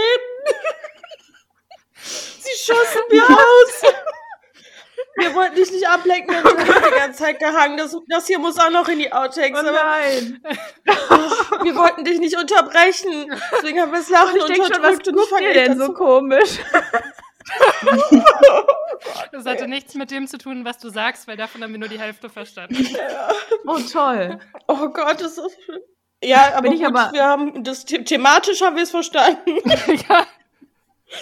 Sie 2.04 2.58
schossen 2.58 3.02
mir 3.10 3.24
aus. 3.24 3.94
Wir 5.18 5.36
wollten 5.36 5.56
dich 5.56 5.72
nicht 5.72 5.88
ablenken, 5.88 6.34
wir 6.34 6.44
haben 6.44 6.84
die 6.84 6.98
ganze 6.98 7.24
Zeit 7.24 7.40
gehangen. 7.40 7.78
Das, 7.78 7.96
das 8.08 8.28
hier 8.28 8.40
muss 8.40 8.58
auch 8.58 8.70
noch 8.70 8.88
in 8.88 9.00
die 9.00 9.12
Outtakes. 9.12 9.62
Oh 9.62 9.68
aber 9.68 9.72
nein. 9.72 10.42
wir 11.64 11.76
wollten 11.76 12.06
dich 12.06 12.20
nicht 12.20 12.38
unterbrechen. 12.38 13.32
Deswegen 13.52 13.82
haben 13.82 13.92
wir 13.92 14.00
das 14.00 14.10
Lachen 14.10 14.38
Ich 14.38 14.46
denke 14.46 14.74
schon, 14.74 14.82
was 14.82 14.98
unterdrückt 14.98 15.30
guckt 15.30 15.42
ihr 15.42 15.54
denn 15.54 15.78
so 15.78 15.94
komisch? 15.94 16.60
Das 19.32 19.46
hatte 19.46 19.68
nichts 19.68 19.96
mit 19.96 20.12
dem 20.12 20.28
zu 20.28 20.38
tun, 20.38 20.64
was 20.66 20.78
du 20.78 20.90
sagst, 20.90 21.28
weil 21.28 21.36
davon 21.38 21.64
haben 21.64 21.72
wir 21.72 21.80
nur 21.80 21.90
die 21.90 22.00
Hälfte 22.00 22.30
verstanden. 22.30 22.88
Oh, 23.66 23.80
toll. 23.92 24.40
Oh 24.68 24.90
Gott, 24.90 25.20
das 25.22 25.38
ist 25.38 25.58
schön. 25.66 25.80
Ja, 26.24 26.54
aber, 26.54 26.64
Bin 26.64 26.74
ich 26.74 26.84
gut, 26.84 26.96
aber- 26.96 27.12
wir 27.14 27.24
haben 27.24 27.64
das 27.64 27.82
the 27.88 28.04
thematisch 28.04 28.62
haben 28.62 28.76
wir 28.76 28.84
es 28.84 28.92
verstanden. 28.92 29.58
ja. 30.10 30.28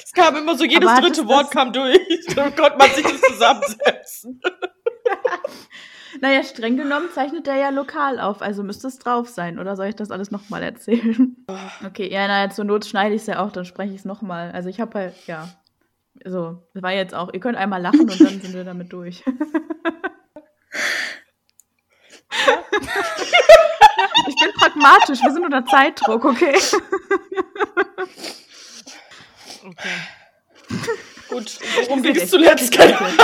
Es 0.04 0.12
kam 0.12 0.36
immer 0.36 0.58
so 0.58 0.66
jedes 0.66 0.90
Aber 0.90 1.02
dritte 1.02 1.28
Wort 1.28 1.52
kam 1.52 1.72
durch. 1.72 2.00
Dann 2.36 2.56
konnte 2.56 2.78
man 2.78 2.90
sich 2.92 3.04
das 3.06 3.22
zusammensetzen. 3.22 4.42
Naja, 6.22 6.44
streng 6.44 6.76
genommen 6.76 7.10
zeichnet 7.14 7.48
er 7.48 7.56
ja 7.58 7.70
lokal 7.70 8.20
auf, 8.20 8.42
also 8.42 8.64
müsste 8.64 8.88
es 8.88 8.98
drauf 8.98 9.30
sein. 9.30 9.60
Oder 9.60 9.76
soll 9.76 9.86
ich 9.88 9.96
das 9.96 10.10
alles 10.10 10.32
nochmal 10.32 10.64
erzählen? 10.64 11.38
Okay, 11.86 12.12
ja, 12.12 12.28
na, 12.28 12.50
zur 12.50 12.66
Not 12.66 12.86
schneide 12.86 13.14
ich 13.14 13.22
es 13.22 13.28
ja 13.28 13.40
auch, 13.40 13.52
dann 13.52 13.64
spreche 13.64 13.94
ich 13.94 14.00
es 14.00 14.06
nochmal. 14.06 14.52
Also 14.52 14.70
ich 14.70 14.82
habe 14.82 14.98
halt, 14.98 15.28
ja. 15.28 15.48
So, 16.26 16.64
das 16.74 16.84
war 16.84 16.92
jetzt 16.92 17.14
auch, 17.14 17.34
ihr 17.34 17.40
könnt 17.40 17.58
einmal 17.58 17.82
lachen 17.82 18.02
und 18.02 18.20
dann 18.20 18.42
sind 18.42 18.54
wir 18.54 18.64
damit 18.64 18.92
durch. 18.92 19.24
ich 24.28 24.36
bin 24.36 24.52
pragmatisch, 24.58 25.22
wir 25.24 25.32
sind 25.32 25.46
unter 25.46 25.66
Zeitdruck, 25.66 26.26
okay? 26.26 26.56
Okay. 29.66 29.90
Gut, 31.30 31.60
worum 31.88 32.02
ging 32.02 32.16
es 32.16 32.30
zuletzt? 32.30 32.72
Keine 32.72 33.00
Ahnung. 33.00 33.18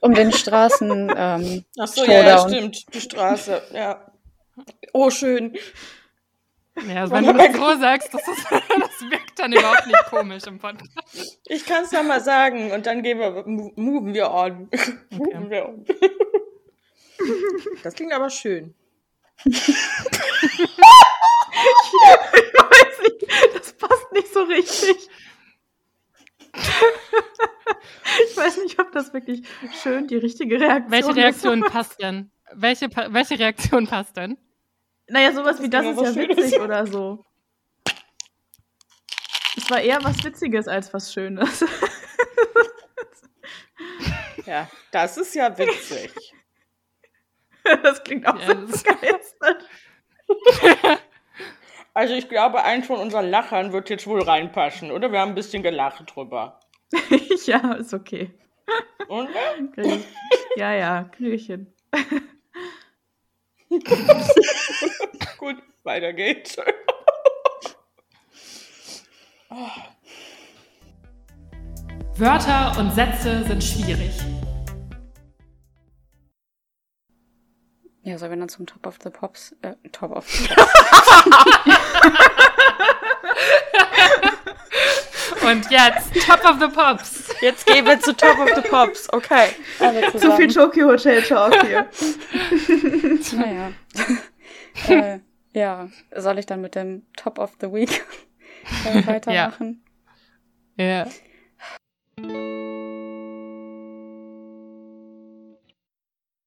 Um 0.00 0.14
den 0.14 0.32
Straßen. 0.32 1.12
Ähm, 1.16 1.64
Ach 1.78 1.86
so, 1.86 2.04
ja, 2.04 2.22
ja, 2.22 2.48
stimmt. 2.48 2.92
Die 2.94 3.00
Straße, 3.00 3.62
ja. 3.72 4.12
Oh, 4.92 5.10
schön. 5.10 5.56
Ja, 6.88 7.02
also 7.02 7.14
wenn 7.14 7.26
du 7.26 7.34
das 7.34 7.54
so 7.54 7.78
sagst, 7.80 8.14
das, 8.14 8.26
ist, 8.26 8.46
das 8.50 9.00
wirkt 9.10 9.38
dann 9.38 9.52
überhaupt 9.52 9.86
nicht 9.86 10.04
komisch 10.06 10.44
im 10.46 10.58
Podcast. 10.58 11.38
Ich 11.46 11.66
kann 11.66 11.84
es 11.84 11.90
ja 11.92 12.02
mal 12.02 12.20
sagen 12.20 12.72
und 12.72 12.86
dann 12.86 13.02
gehen 13.02 13.18
wir, 13.18 13.44
mo- 13.46 13.72
moven 13.76 14.14
wir 14.14 14.30
on. 14.30 14.70
Moven 15.10 15.50
wir 15.50 15.68
on. 15.68 15.84
Das 17.82 17.94
klingt 17.94 18.12
aber 18.12 18.30
schön. 18.30 18.74
Ich 19.44 19.54
weiß 22.58 23.02
nicht, 23.02 23.26
das 23.54 23.72
passt 23.74 24.12
nicht 24.12 24.32
so 24.32 24.42
richtig. 24.44 25.08
Ich 28.30 28.36
weiß 28.36 28.58
nicht, 28.58 28.78
ob 28.78 28.92
das 28.92 29.12
wirklich 29.12 29.42
schön 29.82 30.06
die 30.06 30.16
richtige 30.16 30.60
Reaktion 30.60 30.90
Welche 30.90 31.10
ist. 31.10 31.16
Reaktion 31.16 31.60
passt 31.62 32.00
denn? 32.02 32.30
Welche, 32.54 32.88
welche 33.08 33.38
Reaktion 33.38 33.86
passt 33.86 34.16
denn? 34.16 34.36
Naja, 35.12 35.32
sowas 35.32 35.60
wie 35.60 35.68
das 35.68 35.84
ist 35.84 36.00
ja 36.00 36.12
Schönes. 36.12 36.36
witzig 36.38 36.60
oder 36.60 36.86
so. 36.86 37.22
Es 39.56 39.70
war 39.70 39.80
eher 39.80 40.02
was 40.02 40.24
Witziges 40.24 40.66
als 40.68 40.92
was 40.92 41.12
Schönes. 41.12 41.64
Ja, 44.44 44.68
das 44.90 45.16
ist 45.18 45.34
ja 45.36 45.56
witzig. 45.56 46.12
Das 47.84 48.02
klingt 48.02 48.26
auch 48.26 48.36
Ja, 48.40 48.46
so 48.48 48.54
das- 48.66 48.82
begeistert. 48.82 49.68
Also 51.94 52.14
ich 52.14 52.28
glaube, 52.28 52.64
eins 52.64 52.88
von 52.88 52.98
unseren 52.98 53.30
Lachern 53.30 53.72
wird 53.72 53.88
jetzt 53.88 54.06
wohl 54.08 54.20
reinpassen, 54.22 54.90
oder? 54.90 55.12
Wir 55.12 55.20
haben 55.20 55.28
ein 55.30 55.34
bisschen 55.36 55.62
gelacht 55.62 56.02
drüber. 56.12 56.58
ja, 57.46 57.74
ist 57.74 57.94
okay. 57.94 58.32
Und? 59.06 59.28
Ja, 60.56 60.72
ja, 60.74 61.08
hin. 61.18 61.72
Gut, 65.42 65.56
weiter 65.82 66.12
geht's. 66.12 66.56
Wörter 72.14 72.78
und 72.78 72.92
Sätze 72.92 73.42
sind 73.42 73.64
schwierig. 73.64 74.12
ja, 78.04 78.16
sollen 78.18 78.30
wir 78.30 78.38
dann 78.38 78.48
zum 78.48 78.66
Top 78.66 78.86
of 78.86 78.98
the 79.02 79.10
Pops? 79.10 79.56
Äh, 79.62 79.74
Top 79.90 80.12
of 80.12 80.30
the 80.30 80.46
Pops. 80.46 80.62
Und 85.42 85.68
jetzt 85.72 86.14
Top 86.24 86.44
of 86.44 86.60
the 86.60 86.68
Pops. 86.68 87.34
Jetzt 87.40 87.66
gehen 87.66 87.84
wir 87.84 87.98
zu 87.98 88.16
Top 88.16 88.38
of 88.38 88.48
the 88.54 88.60
Pops. 88.60 89.12
Okay. 89.12 89.48
Zu 90.16 90.36
viel. 90.36 90.46
Tokyo 90.54 90.86
Hotel 90.86 91.20
Talk 91.20 91.66
hier. 91.66 91.88
Naja. 93.32 93.72
äh, 94.88 95.18
ja, 95.52 95.88
soll 96.14 96.38
ich 96.38 96.46
dann 96.46 96.60
mit 96.60 96.74
dem 96.74 97.06
Top 97.16 97.38
of 97.38 97.52
the 97.60 97.72
Week 97.72 98.04
äh, 98.86 99.06
weitermachen? 99.06 99.82
Ja. 100.76 101.06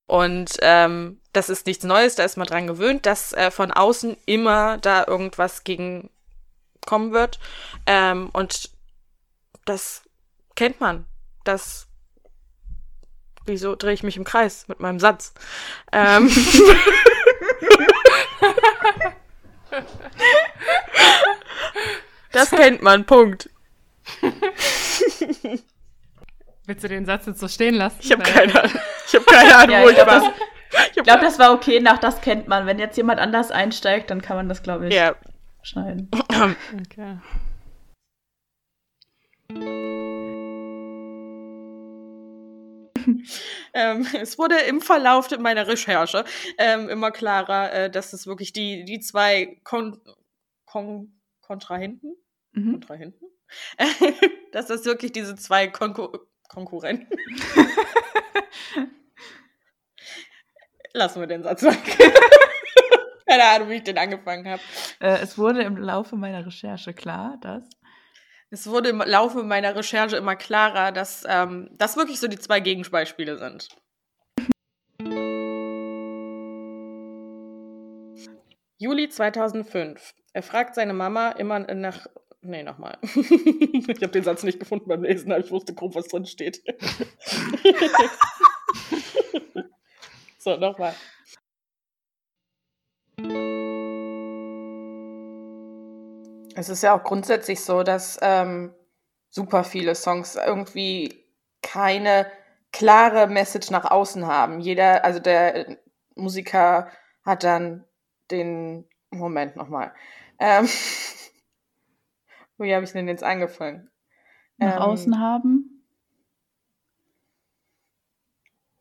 Und 0.08 0.58
ähm, 0.62 1.20
das 1.34 1.50
ist 1.50 1.66
nichts 1.66 1.84
Neues, 1.84 2.16
da 2.16 2.24
ist 2.24 2.38
man 2.38 2.48
dran 2.48 2.68
gewöhnt, 2.68 3.06
dass 3.06 3.34
äh, 3.34 3.52
von 3.52 3.72
außen 3.72 4.16
immer 4.26 4.78
da 4.78 5.06
irgendwas 5.06 5.64
gegen 5.64 6.10
kommen 6.86 7.12
wird. 7.12 7.40
Ähm, 7.86 8.30
und 8.32 8.70
das 9.66 10.04
kennt 10.56 10.80
man. 10.80 11.06
Das. 11.44 11.88
Wieso 13.46 13.76
drehe 13.76 13.94
ich 13.94 14.04
mich 14.04 14.18
im 14.18 14.24
Kreis 14.24 14.68
mit 14.68 14.80
meinem 14.80 15.00
Satz? 15.00 15.34
Ähm, 15.92 16.30
das 22.32 22.50
kennt 22.52 22.82
man, 22.82 23.06
Punkt. 23.06 23.50
Willst 26.68 26.84
du 26.84 26.88
den 26.88 27.06
Satz 27.06 27.28
jetzt 27.28 27.40
so 27.40 27.48
stehen 27.48 27.76
lassen? 27.76 27.98
Ich 28.02 28.12
habe 28.12 28.24
keine 28.24 28.64
Ahnung. 28.64 28.80
Ich 29.08 29.16
habe 29.16 29.26
keine 29.26 29.56
Ahnung, 29.56 29.76
Ja, 29.76 29.84
wo 29.84 29.90
ich 29.90 29.96
glaub, 29.96 30.08
war. 30.08 30.34
Ich 30.96 31.04
glaube, 31.04 31.22
das 31.22 31.38
war 31.40 31.54
okay. 31.54 31.80
Nach 31.80 32.00
das 32.00 32.22
kennt 32.22 32.48
man. 32.48 32.66
Wenn 32.66 32.80
jetzt 32.80 32.98
jemand 32.98 33.20
anders 33.20 33.52
einsteigt, 33.52 34.10
dann 34.10 34.22
kann 34.22 34.36
man 34.36 34.50
das, 34.50 34.64
glaube 34.64 34.88
ich, 34.88 34.94
Ja, 34.94 35.16
schneiden. 35.62 36.10
Okay. 36.74 37.18
Ähm, 43.74 44.08
es 44.22 44.38
wurde 44.38 44.58
im 44.60 44.80
Verlauf 44.80 45.30
meiner 45.38 45.68
Recherche 45.68 46.24
ähm, 46.58 46.88
immer 46.88 47.12
klarer, 47.12 47.74
äh, 47.74 47.90
dass 47.90 48.14
es 48.14 48.26
wirklich 48.26 48.54
die, 48.54 48.86
die 48.86 49.00
zwei 49.02 49.60
Kon 49.64 50.00
Kon 50.66 51.20
Kontrahenten, 51.42 52.16
Mhm. 52.54 52.72
Kontrahenten, 52.72 53.28
dass 54.54 54.68
das 54.68 54.86
wirklich 54.86 55.12
diese 55.12 55.36
zwei 55.36 55.68
Konkur 55.68 56.26
Konkurrenten. 56.48 57.18
Lassen 60.94 61.20
wir 61.20 61.28
den 61.28 61.44
Satz 61.44 61.64
weg. 61.64 62.14
Keine 63.28 63.44
Ahnung, 63.44 63.70
wie 63.70 63.76
ich 63.76 63.84
den 63.84 63.98
angefangen 63.98 64.48
habe. 64.48 64.62
Äh, 65.02 65.18
es 65.22 65.38
wurde 65.38 65.64
im 65.64 65.76
Laufe 65.76 66.16
meiner 66.16 66.46
Recherche 66.46 66.94
klar, 66.94 67.38
dass. 67.42 67.64
Es 68.52 68.68
wurde 68.68 68.90
im 68.90 69.00
Laufe 69.00 69.44
meiner 69.44 69.76
Recherche 69.76 70.18
immer 70.18 70.36
klarer, 70.36 70.92
dass 70.92 71.24
ähm, 71.28 71.70
das 71.74 71.98
wirklich 71.98 72.20
so 72.20 72.28
die 72.28 72.38
zwei 72.38 72.60
Gegenbeispiele 72.60 73.38
sind. 73.38 73.70
Juli 78.78 79.10
2005. 79.10 80.14
Er 80.34 80.44
fragt 80.44 80.76
seine 80.76 80.94
Mama 80.94 81.32
immer 81.32 81.60
nach. 81.60 82.06
Nee, 82.42 82.62
nochmal. 82.62 82.98
ich 83.02 84.02
habe 84.02 84.10
den 84.10 84.24
Satz 84.24 84.44
nicht 84.44 84.60
gefunden 84.60 84.88
beim 84.88 85.02
Lesen, 85.02 85.32
aber 85.32 85.44
ich 85.44 85.50
wusste 85.50 85.74
grob, 85.74 85.96
was 85.96 86.08
drin 86.08 86.28
steht. 86.28 86.62
so, 90.38 90.56
nochmal. 90.58 90.94
Es 96.58 96.70
ist 96.70 96.84
ja 96.84 96.98
auch 96.98 97.04
grundsätzlich 97.04 97.60
so, 97.60 97.84
dass 97.84 98.18
ähm, 98.22 98.74
super 99.30 99.66
viele 99.66 99.94
Songs 99.94 100.36
irgendwie 100.36 101.26
keine 101.62 102.32
klare 102.72 103.28
Message 103.28 103.72
nach 103.72 103.92
außen 103.92 104.26
haben. 104.26 104.62
Jeder, 104.62 105.04
also 105.04 105.20
der 105.20 105.78
Musiker 106.16 106.90
hat 107.26 107.44
dann 107.44 107.84
den 108.32 108.88
Moment 109.12 109.58
nochmal. 109.58 109.94
Ähm, 110.40 110.66
wie 112.58 112.74
habe 112.74 112.86
ich 112.86 112.92
denn 112.94 113.10
jetzt 113.10 113.24
angefangen? 113.24 113.90
Nach 114.58 114.78
Ähm, 114.78 114.82
außen 114.82 115.20
haben. 115.20 115.84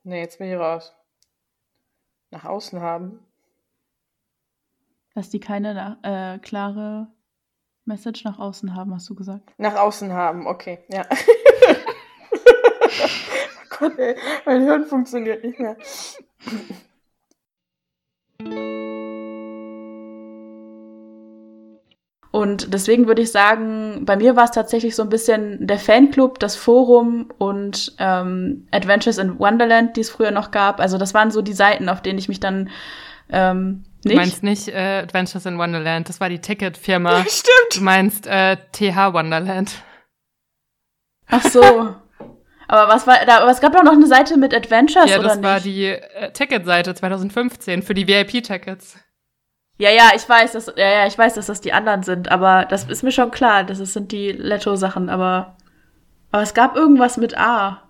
Nee, 0.05 0.21
jetzt 0.21 0.39
bin 0.39 0.49
ich 0.49 0.57
raus. 0.57 0.95
Nach 2.31 2.45
außen 2.45 2.81
haben. 2.81 3.19
Dass 5.15 5.31
die 5.31 5.41
keine 5.41 5.99
äh, 6.03 6.39
klare 6.39 7.09
Message 7.87 8.25
nach 8.25 8.39
außen 8.39 8.75
haben, 8.75 8.95
hast 8.95 9.09
du 9.09 9.15
gesagt. 9.15 9.53
Nach 9.59 9.77
außen 9.77 10.13
haben, 10.13 10.47
okay, 10.47 10.81
ja. 10.89 11.05
Gott, 13.79 13.99
ey, 13.99 14.17
mein 14.47 14.63
Hirn 14.63 14.85
funktioniert 14.85 15.45
nicht 15.45 15.59
mehr. 15.59 15.77
Und 22.35 22.75
deswegen 22.75 23.07
würde 23.07 23.23
ich 23.23 23.31
sagen, 23.31 24.05
bei 24.05 24.17
mir 24.17 24.35
war 24.35 24.45
es 24.45 24.51
tatsächlich 24.51 24.97
so 24.97 25.05
ein 25.05 25.09
bisschen 25.09 25.69
der 25.69 25.79
Fanclub, 25.79 26.41
das 26.41 26.57
Forum 26.57 27.29
und 27.39 27.95
ähm, 28.01 28.67
Adventures 28.73 29.19
in 29.19 29.39
Wonderland, 29.39 29.97
die 29.97 30.01
es 30.01 30.11
früher 30.11 30.33
noch 30.33 30.51
gab. 30.51 30.81
Also 30.81 30.99
das 30.99 31.15
waren 31.15 31.31
so 31.31 31.43
die 31.43 31.53
Seiten, 31.53 31.89
auf 31.89 32.03
denen 32.03 32.19
ich 32.19 32.29
mich 32.29 32.41
dann 32.41 32.71
ähm, 33.31 33.85
Du 34.05 34.11
nicht. 34.11 34.19
meinst 34.19 34.43
nicht 34.43 34.69
äh, 34.69 35.01
Adventures 35.03 35.47
in 35.47 35.59
Wonderland, 35.59 36.09
das 36.11 36.21
war 36.21 36.29
die 36.29 36.39
Ticketfirma. 36.39 37.25
Stimmt. 37.27 37.77
Du 37.77 37.81
meinst 37.81 38.27
äh, 38.27 38.59
TH 38.73 39.15
Wonderland. 39.15 39.73
Ach 41.29 41.43
so. 41.43 41.95
Aber 42.69 42.93
was 42.93 43.07
war 43.07 43.25
da? 43.25 43.41
Aber 43.41 43.51
es 43.51 43.61
gab 43.61 43.73
doch 43.73 43.83
noch 43.83 43.93
eine 43.93 44.07
Seite 44.07 44.37
mit 44.37 44.55
Adventures 44.55 45.11
ja, 45.11 45.19
oder 45.19 45.29
das 45.29 45.37
nicht? 45.39 45.45
war 45.45 45.61
die 45.61 45.87
äh, 45.87 46.31
Ticketseite 46.33 46.95
2015 46.95 47.83
für 47.83 47.95
die 47.95 48.07
VIP-Tickets. 48.07 48.99
Ja, 49.79 49.91
ja, 49.91 50.11
ich 50.15 50.29
weiß, 50.29 50.53
dass, 50.53 50.67
ja, 50.77 50.87
ja, 50.87 51.07
ich 51.07 51.17
weiß, 51.17 51.35
dass 51.35 51.47
das 51.47 51.63
die 51.63 51.73
anderen 51.73 52.03
sind, 52.03 52.31
aber 52.31 52.67
das 52.67 52.85
ist 52.85 53.03
mir 53.03 53.11
schon 53.11 53.31
klar, 53.31 53.65
dass 53.65 53.81
es 53.81 53.95
sind 53.95 54.13
die 54.13 54.31
Letto-Sachen, 54.33 55.09
aber, 55.09 55.57
aber 56.31 56.43
es 56.43 56.53
gab 56.53 56.77
irgendwas 56.77 57.17
mit 57.17 57.37
A. 57.37 57.83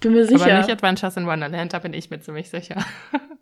Bin 0.00 0.12
mir 0.12 0.26
sicher. 0.26 0.44
Aber 0.44 0.58
nicht 0.58 0.70
Adventures 0.70 1.16
in 1.16 1.26
Wonderland, 1.26 1.72
da 1.72 1.78
bin 1.78 1.94
ich 1.94 2.10
mir 2.10 2.20
ziemlich 2.20 2.50
sicher. 2.50 2.84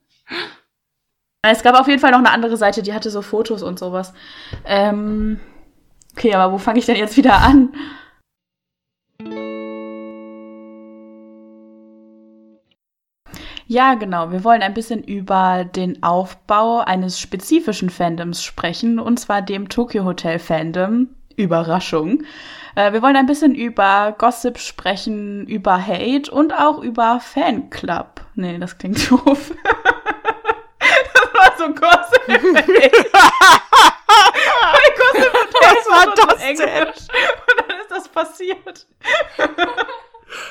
Es 1.51 1.63
gab 1.63 1.79
auf 1.79 1.89
jeden 1.89 2.01
Fall 2.01 2.11
noch 2.11 2.19
eine 2.19 2.31
andere 2.31 2.57
Seite, 2.57 2.83
die 2.83 2.95
hatte 2.95 3.11
so 3.11 3.23
Fotos 3.23 3.63
und 3.63 3.79
sowas. 3.79 4.13
Ähm, 4.65 5.41
okay, 6.13 6.35
aber 6.35 6.53
wo 6.53 6.59
fange 6.59 6.79
ich 6.79 6.87
denn 6.87 6.97
jetzt 6.97 7.17
wieder 7.17 7.35
an? 7.35 7.71
Ja, 13.69 13.95
genau. 13.95 14.31
Wir 14.31 14.45
wollen 14.45 14.63
ein 14.63 14.75
bisschen 14.75 15.03
über 15.03 15.65
den 15.65 16.03
Aufbau 16.03 16.79
eines 16.79 17.19
spezifischen 17.19 17.91
Fandoms 17.91 18.43
sprechen, 18.43 19.01
und 19.01 19.19
zwar 19.19 19.43
dem 19.43 19.69
Tokyo 19.69 20.05
Hotel 20.05 20.39
Fandom. 20.39 21.09
Überraschung. 21.37 22.25
Äh, 22.75 22.93
wir 22.93 23.03
wollen 23.03 23.17
ein 23.17 23.27
bisschen 23.27 23.55
über 23.55 24.15
Gossip 24.17 24.59
sprechen, 24.59 25.47
über 25.47 25.87
Hate 25.87 26.31
und 26.31 26.55
auch 26.55 26.83
über 26.83 27.21
Fanclub. 27.21 28.23
Nee, 28.35 28.59
das 28.59 28.79
klingt 28.79 29.11
doof. 29.11 29.53
Das 31.75 31.83
war 31.83 32.09
so 32.11 32.23
Gossip. 32.23 33.13
Gossip 34.97 35.33
Was 35.61 35.87
war 35.91 36.15
das 36.15 36.43
Englisch. 36.43 36.67
denn? 36.67 36.87
Und 36.87 37.69
dann 37.69 37.81
ist 37.81 37.91
das 37.91 38.09
passiert. 38.09 38.87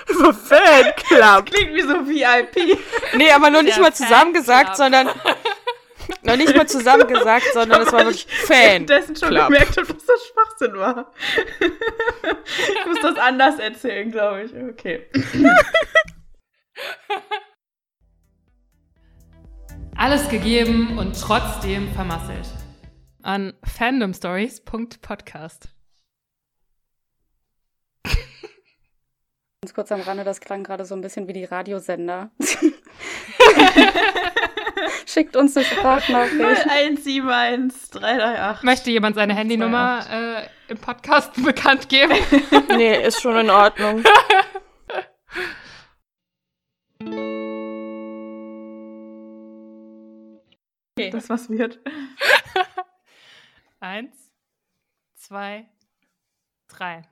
So 0.07 0.31
Fanclub. 0.31 1.45
Klingt 1.47 1.73
wie 1.73 1.81
so 1.81 2.07
VIP. 2.07 2.79
Nee, 3.13 3.31
aber 3.31 3.49
nur 3.49 3.61
nicht 3.61 3.75
Der 3.75 3.83
mal 3.83 3.93
zusammengesagt, 3.93 4.77
sondern. 4.77 5.09
noch 6.21 6.35
nicht 6.37 6.55
mal 6.55 6.67
zusammengesagt, 6.67 7.45
sondern 7.53 7.81
es 7.81 7.91
war 7.91 8.05
wirklich 8.05 8.25
Fan. 8.27 8.85
Dessen 8.85 9.15
schon 9.15 9.29
Club. 9.29 9.47
gemerkt 9.47 9.77
habe, 9.77 9.87
dass 9.93 10.05
das 10.05 10.27
Schwachsinn 10.27 10.77
war. 10.77 11.11
ich 11.59 12.85
muss 12.85 13.01
das 13.01 13.17
anders 13.17 13.59
erzählen, 13.59 14.11
glaube 14.11 14.43
ich. 14.43 14.53
Okay. 14.55 15.07
Alles 19.97 20.27
gegeben 20.27 20.97
und 20.97 21.17
trotzdem 21.19 21.89
vermasselt. 21.93 22.45
An 23.23 23.53
fandomstories.podcast. 23.63 25.69
Ganz 29.63 29.73
kurz 29.73 29.91
am 29.93 30.01
Rande, 30.01 30.25
das 30.25 30.41
klang 30.41 30.63
gerade 30.63 30.85
so 30.85 30.93
ein 30.95 31.01
bisschen 31.01 31.27
wie 31.27 31.33
die 31.33 31.45
Radiosender. 31.45 32.29
Schickt 35.07 35.35
uns 35.35 35.55
eine 35.55 35.65
Sprachnachricht. 35.65 36.67
0171 36.67 37.89
338. 37.91 38.63
Möchte 38.63 38.91
jemand 38.91 39.15
seine 39.15 39.33
Handynummer 39.33 40.05
äh, 40.11 40.47
im 40.71 40.77
Podcast 40.77 41.31
bekannt 41.43 41.89
geben? 41.89 42.13
Nee, 42.75 43.01
ist 43.07 43.21
schon 43.21 43.37
in 43.37 43.49
Ordnung. 43.49 44.03
Das 51.11 51.29
was 51.29 51.49
wird. 51.49 51.79
Eins, 53.79 54.31
zwei, 55.15 55.67
drei. 56.67 57.03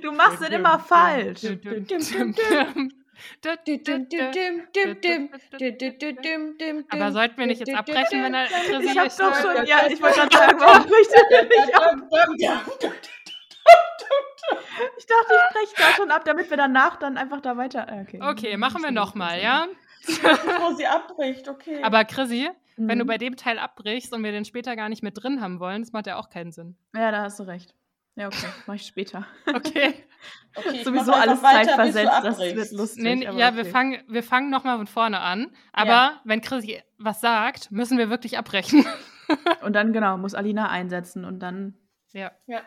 Du 0.00 0.12
machst 0.12 0.40
es 0.42 0.48
immer 0.48 0.78
falsch. 0.78 1.44
Aber 6.88 7.12
sollten 7.12 7.36
wir 7.38 7.46
nicht 7.46 7.60
jetzt 7.60 7.74
abbrechen, 7.74 8.22
wenn 8.22 8.34
er 8.34 8.46
Ich 8.80 8.98
hab 8.98 9.16
doch 9.16 9.34
schon, 9.40 9.66
ja, 9.66 9.86
ich 9.88 10.00
wollte 10.00 10.20
gerade 10.20 10.36
sagen, 10.36 10.60
warum 10.60 10.86
bricht 10.86 11.12
er 11.12 11.28
denn 11.30 11.48
nicht 11.48 11.74
ab? 11.74 11.96
Ich 14.96 15.06
dachte, 15.06 15.34
ich 15.64 15.74
breche 15.74 15.74
da 15.90 15.96
schon 15.96 16.10
ab, 16.10 16.24
damit 16.24 16.48
wir 16.50 16.56
danach 16.56 16.96
dann 16.96 17.16
einfach 17.18 17.40
da 17.40 17.56
weiter. 17.56 17.86
äh, 17.88 18.02
Okay, 18.02 18.20
Okay, 18.22 18.56
machen 18.56 18.82
wir 18.82 18.90
nochmal, 18.90 19.40
ja? 19.40 19.66
Wo 20.06 20.74
sie 20.74 20.86
abbricht, 20.86 21.48
okay. 21.48 21.82
Aber 21.82 22.04
Chrissy, 22.04 22.48
wenn 22.76 22.98
du 22.98 23.04
Mhm. 23.04 23.08
bei 23.08 23.18
dem 23.18 23.36
Teil 23.36 23.58
abbrichst 23.58 24.12
und 24.12 24.22
wir 24.22 24.30
den 24.32 24.44
später 24.44 24.76
gar 24.76 24.88
nicht 24.88 25.02
mit 25.02 25.20
drin 25.22 25.40
haben 25.40 25.58
wollen, 25.60 25.82
das 25.82 25.92
macht 25.92 26.06
ja 26.06 26.16
auch 26.16 26.30
keinen 26.30 26.52
Sinn. 26.52 26.76
Ja, 26.94 27.10
da 27.10 27.22
hast 27.22 27.38
du 27.40 27.42
recht. 27.44 27.74
Ja, 28.14 28.26
okay, 28.28 28.46
mach 28.66 28.74
ich 28.74 28.86
später. 28.86 29.26
Okay. 29.54 29.94
okay, 30.56 30.82
Sowieso 30.84 31.12
alles 31.12 31.40
zeitversetzt, 31.40 32.10
das 32.22 32.38
wird 32.38 32.72
lustig. 32.72 33.02
Nee, 33.02 33.24
ja, 33.24 33.48
okay. 33.48 33.56
wir 33.56 33.64
fangen, 33.66 34.02
wir 34.08 34.22
fangen 34.22 34.50
nochmal 34.50 34.76
von 34.78 34.86
vorne 34.86 35.20
an. 35.20 35.52
Aber 35.72 35.90
Ja. 35.90 36.20
wenn 36.24 36.40
Chrissy 36.40 36.80
was 36.98 37.20
sagt, 37.20 37.70
müssen 37.70 37.98
wir 37.98 38.08
wirklich 38.10 38.38
abbrechen. 38.38 38.84
Und 39.62 39.74
dann, 39.74 39.92
genau, 39.92 40.16
muss 40.16 40.34
Alina 40.34 40.68
einsetzen 40.70 41.24
und 41.24 41.40
dann. 41.40 41.74
ja. 42.12 42.30
Ja. 42.46 42.62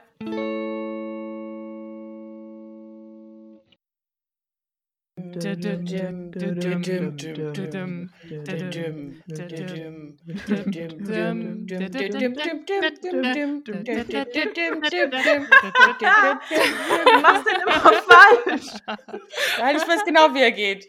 Machst 17.21 17.45
den 17.47 17.61
immer 17.61 17.71
falsch. 18.09 18.67
Nein, 19.59 19.75
ich 19.77 19.87
weiß 19.87 20.03
genau, 20.05 20.33
wie 20.33 20.41
er 20.41 20.51
geht. 20.51 20.87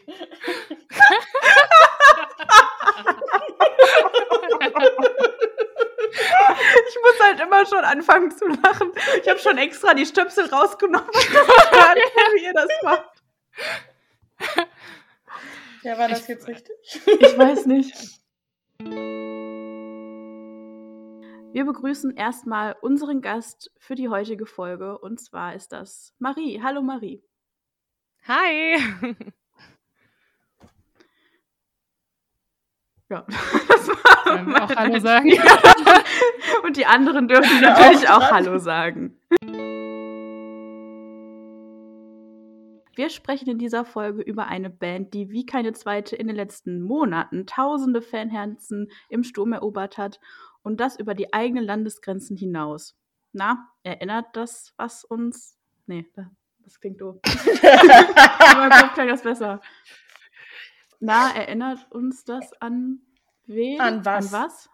Ich 6.87 6.97
muss 7.01 7.19
halt 7.27 7.39
immer 7.39 7.65
schon 7.65 7.83
anfangen 7.83 8.31
zu 8.31 8.47
lachen. 8.47 8.91
Ich 9.21 9.29
habe 9.29 9.39
schon 9.39 9.57
extra 9.57 9.93
die 9.93 10.05
Stöpsel 10.05 10.45
rausgenommen, 10.45 11.07
wie 11.13 12.43
ihr 12.45 12.53
das 12.53 12.67
macht. 12.83 13.09
Ja, 15.83 15.97
war 15.97 16.07
das 16.07 16.27
jetzt 16.27 16.47
richtig? 16.47 16.75
Ich 17.19 17.37
weiß 17.37 17.65
nicht. 17.65 17.93
Wir 21.51 21.65
begrüßen 21.65 22.15
erstmal 22.15 22.75
unseren 22.81 23.21
Gast 23.21 23.71
für 23.77 23.95
die 23.95 24.09
heutige 24.09 24.45
Folge 24.45 24.97
und 24.97 25.19
zwar 25.19 25.53
ist 25.53 25.71
das 25.71 26.13
Marie. 26.17 26.61
Hallo 26.63 26.81
Marie. 26.81 27.23
Hi. 28.27 28.77
Ja, 33.09 33.25
das 33.27 33.89
war 33.89 34.47
wir 34.47 34.63
auch 34.63 34.75
Hallo 34.75 34.97
sagen? 34.97 35.29
Und 36.63 36.77
die 36.77 36.85
anderen 36.85 37.27
dürfen 37.27 37.61
natürlich 37.61 38.09
auch 38.09 38.31
Hallo 38.31 38.57
sagen. 38.57 39.19
Wir 42.95 43.09
sprechen 43.09 43.49
in 43.49 43.57
dieser 43.57 43.85
Folge 43.85 44.21
über 44.21 44.47
eine 44.47 44.69
Band, 44.69 45.13
die 45.13 45.29
wie 45.31 45.45
keine 45.45 45.73
zweite 45.73 46.15
in 46.15 46.27
den 46.27 46.35
letzten 46.35 46.81
Monaten 46.81 47.47
tausende 47.47 48.01
Fanherzen 48.01 48.91
im 49.09 49.23
Sturm 49.23 49.53
erobert 49.53 49.97
hat 49.97 50.19
und 50.61 50.79
das 50.79 50.97
über 50.99 51.15
die 51.15 51.33
eigenen 51.33 51.63
Landesgrenzen 51.63 52.37
hinaus. 52.37 52.95
Na, 53.31 53.67
erinnert 53.81 54.27
das, 54.33 54.73
was 54.77 55.03
uns. 55.03 55.57
Nee, 55.87 56.05
da- 56.15 56.29
das 56.59 56.79
klingt 56.79 57.01
doof. 57.01 57.17
Meinem 58.55 58.69
Kopf 58.71 58.93
klingt 58.93 59.11
das 59.11 59.23
besser. 59.23 59.59
Na, 60.99 61.31
erinnert 61.35 61.91
uns 61.91 62.23
das 62.23 62.53
an 62.61 62.99
wen? 63.47 63.81
An 63.81 64.05
was? 64.05 64.31
An 64.33 64.41
was? 64.43 64.69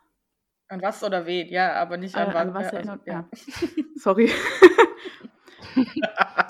An 0.68 0.82
was 0.82 1.04
oder 1.04 1.26
wen? 1.26 1.48
Ja, 1.48 1.74
aber 1.76 1.98
nicht 1.98 2.16
an, 2.16 2.28
An, 2.28 2.34
wa- 2.34 2.40
an 2.42 2.54
was 2.54 2.64
ja, 2.66 2.70
also, 2.70 2.76
erinnert 2.78 3.08
ja. 3.08 3.14
ja. 3.32 3.84
Sorry. 3.96 4.30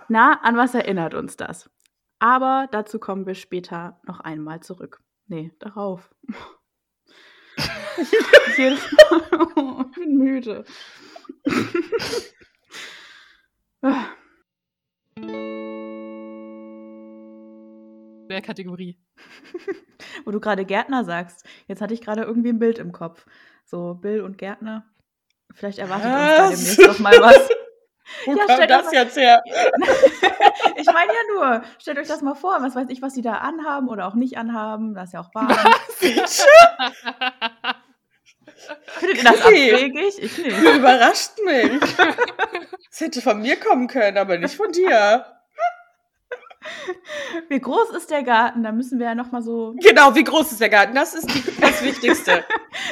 Na, 0.09 0.39
an 0.41 0.57
was 0.57 0.73
erinnert 0.73 1.13
uns 1.13 1.37
das? 1.37 1.69
Aber 2.17 2.67
dazu 2.71 2.97
kommen 2.99 3.27
wir 3.27 3.35
später 3.35 4.01
noch 4.05 4.19
einmal 4.19 4.61
zurück. 4.61 5.01
Nee, 5.27 5.53
darauf. 5.59 6.13
Jedes 8.57 8.91
Mal. 8.91 9.21
Oh, 9.55 9.85
ich 9.91 9.95
bin 9.95 10.17
müde. 10.17 10.65
Der 18.29 18.41
Kategorie. 18.41 18.97
Wo 20.25 20.31
du 20.31 20.39
gerade 20.39 20.65
Gärtner 20.65 21.03
sagst. 21.03 21.45
Jetzt 21.67 21.81
hatte 21.81 21.93
ich 21.93 22.01
gerade 22.01 22.23
irgendwie 22.23 22.49
ein 22.49 22.57
Bild 22.59 22.79
im 22.79 22.91
Kopf. 22.91 23.27
So 23.65 23.93
Bill 23.93 24.21
und 24.21 24.39
Gärtner. 24.39 24.89
Vielleicht 25.53 25.77
erwartet 25.77 26.05
uns 26.05 26.15
da 26.15 26.49
demnächst 26.49 26.79
noch 26.79 26.99
mal 26.99 27.21
was. 27.21 27.49
Wo 28.25 28.35
Ja, 28.35 28.43
stellt 28.43 28.69
das 28.69 28.87
euch- 28.87 28.93
jetzt 28.93 29.17
her? 29.17 29.41
ich 30.75 30.85
meine 30.87 31.11
ja 31.11 31.19
nur, 31.33 31.61
stellt 31.79 31.97
euch 31.99 32.07
das 32.07 32.21
mal 32.21 32.35
vor, 32.35 32.57
was 32.61 32.75
weiß 32.75 32.87
ich, 32.89 33.01
was 33.01 33.13
die 33.13 33.21
da 33.21 33.33
anhaben 33.35 33.87
oder 33.89 34.07
auch 34.07 34.15
nicht 34.15 34.37
anhaben. 34.37 34.93
Das 34.93 35.05
ist 35.09 35.13
ja 35.13 35.21
auch 35.21 35.33
warm. 35.33 35.49
Findet 38.99 39.17
ihr 39.17 39.23
das 39.23 39.41
abwegig? 39.41 40.19
Ich 40.21 40.37
nicht. 40.37 40.57
Du 40.61 40.71
überrascht 40.73 41.31
mich. 41.45 41.81
Es 42.91 42.99
hätte 43.01 43.21
von 43.21 43.41
mir 43.41 43.55
kommen 43.57 43.87
können, 43.87 44.17
aber 44.17 44.37
nicht 44.37 44.55
von 44.55 44.71
dir. 44.71 45.25
Wie 47.47 47.59
groß 47.59 47.91
ist 47.91 48.11
der 48.11 48.23
Garten? 48.23 48.63
Da 48.63 48.71
müssen 48.71 48.99
wir 48.99 49.07
ja 49.07 49.15
noch 49.15 49.31
mal 49.31 49.41
so. 49.41 49.73
Genau, 49.81 50.13
wie 50.15 50.23
groß 50.25 50.51
ist 50.51 50.61
der 50.61 50.69
Garten? 50.69 50.93
Das 50.93 51.13
ist 51.13 51.27
die, 51.33 51.43
das 51.61 51.81
Wichtigste. 51.81 52.43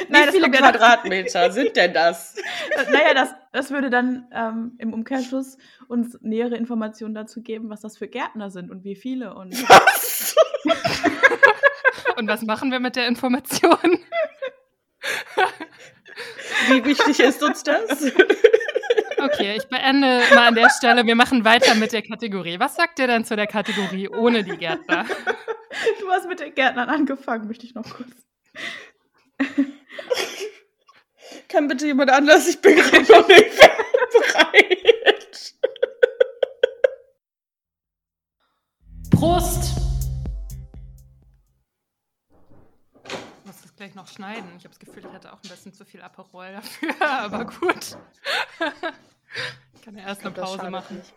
Nein, 0.08 0.28
wie 0.28 0.32
viele 0.32 0.50
Quadratmeter 0.50 1.50
sind 1.52 1.76
denn 1.76 1.92
das? 1.92 2.36
Naja, 2.90 3.14
das, 3.14 3.34
das 3.52 3.70
würde 3.70 3.90
dann 3.90 4.28
ähm, 4.32 4.72
im 4.78 4.92
Umkehrschluss 4.92 5.58
uns 5.88 6.18
nähere 6.20 6.56
Informationen 6.56 7.14
dazu 7.14 7.42
geben, 7.42 7.70
was 7.70 7.80
das 7.80 7.98
für 7.98 8.08
Gärtner 8.08 8.50
sind 8.50 8.70
und 8.70 8.84
wie 8.84 8.94
viele. 8.94 9.34
Und 9.34 9.52
Was? 9.68 10.36
Und 12.16 12.28
was 12.28 12.42
machen 12.42 12.70
wir 12.70 12.80
mit 12.80 12.96
der 12.96 13.06
Information? 13.06 14.00
Wie 16.68 16.84
wichtig 16.84 17.20
ist 17.20 17.42
uns 17.42 17.62
das? 17.62 18.12
Okay, 19.18 19.56
ich 19.56 19.68
beende 19.68 20.20
mal 20.34 20.48
an 20.48 20.54
der 20.54 20.70
Stelle. 20.70 21.04
Wir 21.06 21.16
machen 21.16 21.44
weiter 21.44 21.74
mit 21.74 21.92
der 21.92 22.02
Kategorie. 22.02 22.58
Was 22.58 22.76
sagt 22.76 22.98
ihr 22.98 23.06
denn 23.06 23.24
zu 23.24 23.36
der 23.36 23.46
Kategorie 23.46 24.08
ohne 24.08 24.44
die 24.44 24.56
Gärtner? 24.56 25.06
du 26.00 26.10
hast 26.10 26.28
mit 26.28 26.40
den 26.40 26.54
Gärtnern 26.54 26.88
angefangen, 26.88 27.46
möchte 27.46 27.66
ich 27.66 27.74
noch 27.74 27.84
kurz. 27.84 28.10
Kann 31.48 31.68
bitte 31.68 31.86
jemand 31.86 32.10
anders? 32.10 32.46
Ich 32.48 32.60
bin 32.60 32.76
gerade 32.76 33.00
noch 33.12 33.26
nicht 33.28 33.56
bereit. 33.56 35.54
Prost! 39.10 39.76
Ich 43.04 43.44
muss 43.44 43.62
das 43.62 43.74
gleich 43.76 43.94
noch 43.94 44.06
schneiden. 44.06 44.48
Ich 44.58 44.64
habe 44.64 44.68
das 44.68 44.78
Gefühl, 44.78 45.04
ich 45.06 45.12
hatte 45.12 45.32
auch 45.32 45.42
ein 45.42 45.48
bisschen 45.48 45.72
zu 45.72 45.84
viel 45.84 46.02
Aperol 46.02 46.52
dafür, 46.52 46.94
aber 47.00 47.44
gut. 47.46 47.96
Ich 49.74 49.82
kann 49.82 49.96
ja 49.96 50.04
erst 50.06 50.20
eine 50.22 50.30
Pause 50.32 50.70
machen. 50.70 50.98
nicht. 50.98 51.14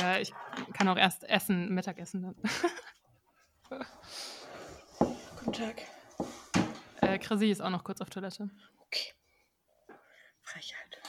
Ja, 0.00 0.18
ich 0.18 0.32
kann 0.74 0.88
auch 0.88 0.96
erst 0.96 1.24
essen, 1.24 1.74
Mittagessen 1.74 2.22
dann. 2.22 2.36
Guten 5.38 5.52
Tag. 5.52 5.82
Äh, 7.10 7.18
Chrissy 7.18 7.50
ist 7.50 7.60
auch 7.60 7.70
noch 7.70 7.82
kurz 7.82 8.00
auf 8.00 8.08
Toilette. 8.08 8.50
Okay. 8.86 9.12
Frechheit. 10.42 11.00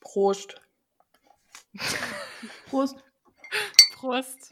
Prost. 0.00 0.60
Prost. 2.68 2.96
Prost! 3.94 4.50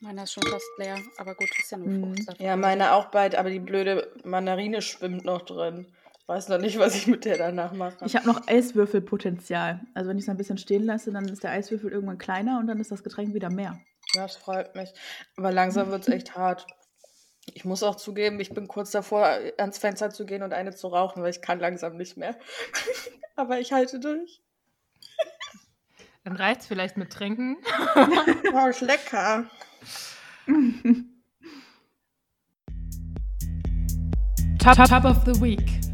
Meiner 0.00 0.24
ist 0.24 0.34
schon 0.34 0.42
fast 0.44 0.66
leer, 0.76 1.00
aber 1.16 1.34
gut, 1.34 1.48
ist 1.58 1.72
ja 1.72 1.78
nur 1.78 1.88
Mhm. 1.88 2.14
Fruchtsaft. 2.14 2.40
Ja, 2.40 2.56
meine 2.56 2.92
auch 2.92 3.06
bald, 3.06 3.34
aber 3.34 3.48
die 3.50 3.58
blöde 3.58 4.12
Mandarine 4.22 4.82
schwimmt 4.82 5.24
noch 5.24 5.42
drin. 5.42 5.90
Weiß 6.28 6.50
noch 6.50 6.58
nicht, 6.58 6.78
was 6.78 6.94
ich 6.94 7.06
mit 7.06 7.24
der 7.24 7.38
danach 7.38 7.72
mache. 7.72 8.04
Ich 8.04 8.14
habe 8.14 8.26
noch 8.26 8.46
Eiswürfelpotenzial. 8.46 9.80
Also 9.94 10.10
wenn 10.10 10.18
ich 10.18 10.24
es 10.24 10.28
ein 10.28 10.36
bisschen 10.36 10.58
stehen 10.58 10.84
lasse, 10.84 11.10
dann 11.10 11.26
ist 11.26 11.42
der 11.42 11.52
Eiswürfel 11.52 11.90
irgendwann 11.90 12.18
kleiner 12.18 12.58
und 12.58 12.66
dann 12.66 12.78
ist 12.78 12.92
das 12.92 13.02
Getränk 13.02 13.32
wieder 13.32 13.48
mehr. 13.48 13.80
Das 14.12 14.36
freut 14.36 14.74
mich. 14.74 14.92
Aber 15.38 15.52
langsam 15.52 15.90
wird 15.90 16.02
es 16.02 16.08
echt 16.08 16.36
hart. 16.36 16.66
Ich 17.54 17.64
muss 17.64 17.82
auch 17.82 17.94
zugeben, 17.94 18.40
ich 18.40 18.50
bin 18.50 18.68
kurz 18.68 18.90
davor, 18.90 19.26
ans 19.56 19.78
Fenster 19.78 20.10
zu 20.10 20.26
gehen 20.26 20.42
und 20.42 20.52
eine 20.52 20.74
zu 20.74 20.88
rauchen, 20.88 21.22
weil 21.22 21.30
ich 21.30 21.40
kann 21.40 21.60
langsam 21.60 21.96
nicht 21.96 22.18
mehr. 22.18 22.36
Aber 23.36 23.58
ich 23.58 23.72
halte 23.72 23.98
durch. 23.98 24.42
Dann 26.24 26.36
reicht's 26.36 26.66
vielleicht 26.66 26.98
mit 26.98 27.10
Trinken. 27.10 27.56
Oh, 28.52 28.66
ist 28.66 28.82
lecker. 28.82 29.46
Top, 34.58 34.76
Top 34.76 35.04
of 35.04 35.24
the 35.24 35.40
Week. 35.40 35.87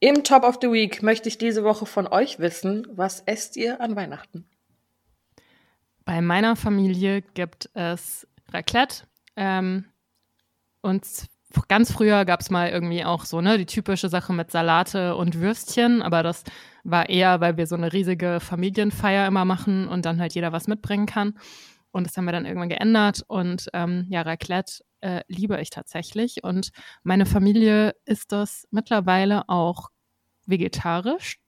Im 0.00 0.22
Top 0.22 0.44
of 0.44 0.58
the 0.62 0.70
Week 0.70 1.02
möchte 1.02 1.28
ich 1.28 1.38
diese 1.38 1.64
Woche 1.64 1.84
von 1.84 2.06
euch 2.06 2.38
wissen, 2.38 2.86
was 2.90 3.20
esst 3.26 3.56
ihr 3.56 3.80
an 3.80 3.96
Weihnachten? 3.96 4.44
Bei 6.04 6.20
meiner 6.20 6.54
Familie 6.54 7.22
gibt 7.34 7.68
es 7.74 8.26
Raclette. 8.52 9.02
Ähm, 9.34 9.86
und 10.82 11.04
ganz 11.66 11.92
früher 11.92 12.24
gab 12.24 12.40
es 12.40 12.50
mal 12.50 12.70
irgendwie 12.70 13.04
auch 13.04 13.24
so, 13.24 13.40
ne, 13.40 13.58
die 13.58 13.66
typische 13.66 14.08
Sache 14.08 14.32
mit 14.32 14.52
Salate 14.52 15.16
und 15.16 15.40
Würstchen, 15.40 16.00
aber 16.00 16.22
das 16.22 16.44
war 16.84 17.08
eher, 17.08 17.40
weil 17.40 17.56
wir 17.56 17.66
so 17.66 17.74
eine 17.74 17.92
riesige 17.92 18.38
Familienfeier 18.38 19.26
immer 19.26 19.44
machen 19.44 19.88
und 19.88 20.06
dann 20.06 20.20
halt 20.20 20.32
jeder 20.32 20.52
was 20.52 20.68
mitbringen 20.68 21.06
kann. 21.06 21.34
Und 21.90 22.06
das 22.06 22.16
haben 22.16 22.26
wir 22.26 22.32
dann 22.32 22.46
irgendwann 22.46 22.68
geändert. 22.68 23.24
Und 23.26 23.68
ähm, 23.72 24.06
ja, 24.10 24.22
Raclette 24.22 24.84
äh, 25.00 25.22
liebe 25.28 25.60
ich 25.60 25.70
tatsächlich. 25.70 26.44
Und 26.44 26.70
meine 27.02 27.26
Familie 27.26 27.94
ist 28.04 28.32
das 28.32 28.66
mittlerweile 28.70 29.48
auch 29.48 29.90
vegetarisch, 30.46 31.38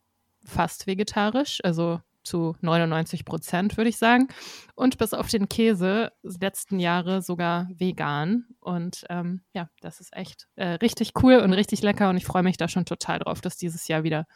fast 0.44 0.86
vegetarisch, 0.86 1.60
also 1.64 2.00
zu 2.22 2.54
99 2.60 3.24
Prozent, 3.24 3.76
würde 3.76 3.90
ich 3.90 3.96
sagen. 3.96 4.28
Und 4.74 4.98
bis 4.98 5.14
auf 5.14 5.28
den 5.28 5.48
Käse 5.48 6.12
letzten 6.22 6.78
Jahre 6.78 7.22
sogar 7.22 7.68
vegan. 7.72 8.46
Und 8.60 9.04
ähm, 9.08 9.42
ja, 9.52 9.68
das 9.80 10.00
ist 10.00 10.14
echt 10.14 10.46
äh, 10.56 10.72
richtig 10.74 11.12
cool 11.22 11.36
und 11.36 11.52
richtig 11.52 11.82
lecker. 11.82 12.10
Und 12.10 12.16
ich 12.16 12.26
freue 12.26 12.42
mich 12.42 12.56
da 12.56 12.68
schon 12.68 12.84
total 12.84 13.20
drauf, 13.20 13.40
das 13.40 13.56
dieses 13.56 13.88
Jahr 13.88 14.02
wieder 14.02 14.26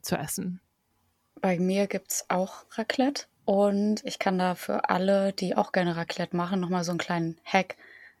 zu 0.00 0.16
essen. 0.16 0.60
Bei 1.40 1.58
mir 1.58 1.86
gibt 1.86 2.12
es 2.12 2.24
auch 2.28 2.64
Raclette 2.72 3.26
und 3.44 4.04
ich 4.04 4.18
kann 4.18 4.38
da 4.38 4.54
für 4.54 4.88
alle, 4.88 5.32
die 5.32 5.56
auch 5.56 5.72
gerne 5.72 5.96
Raclette 5.96 6.36
machen, 6.36 6.60
nochmal 6.60 6.82
so 6.82 6.92
einen 6.92 6.98
kleinen 6.98 7.36
Hack 7.44 7.76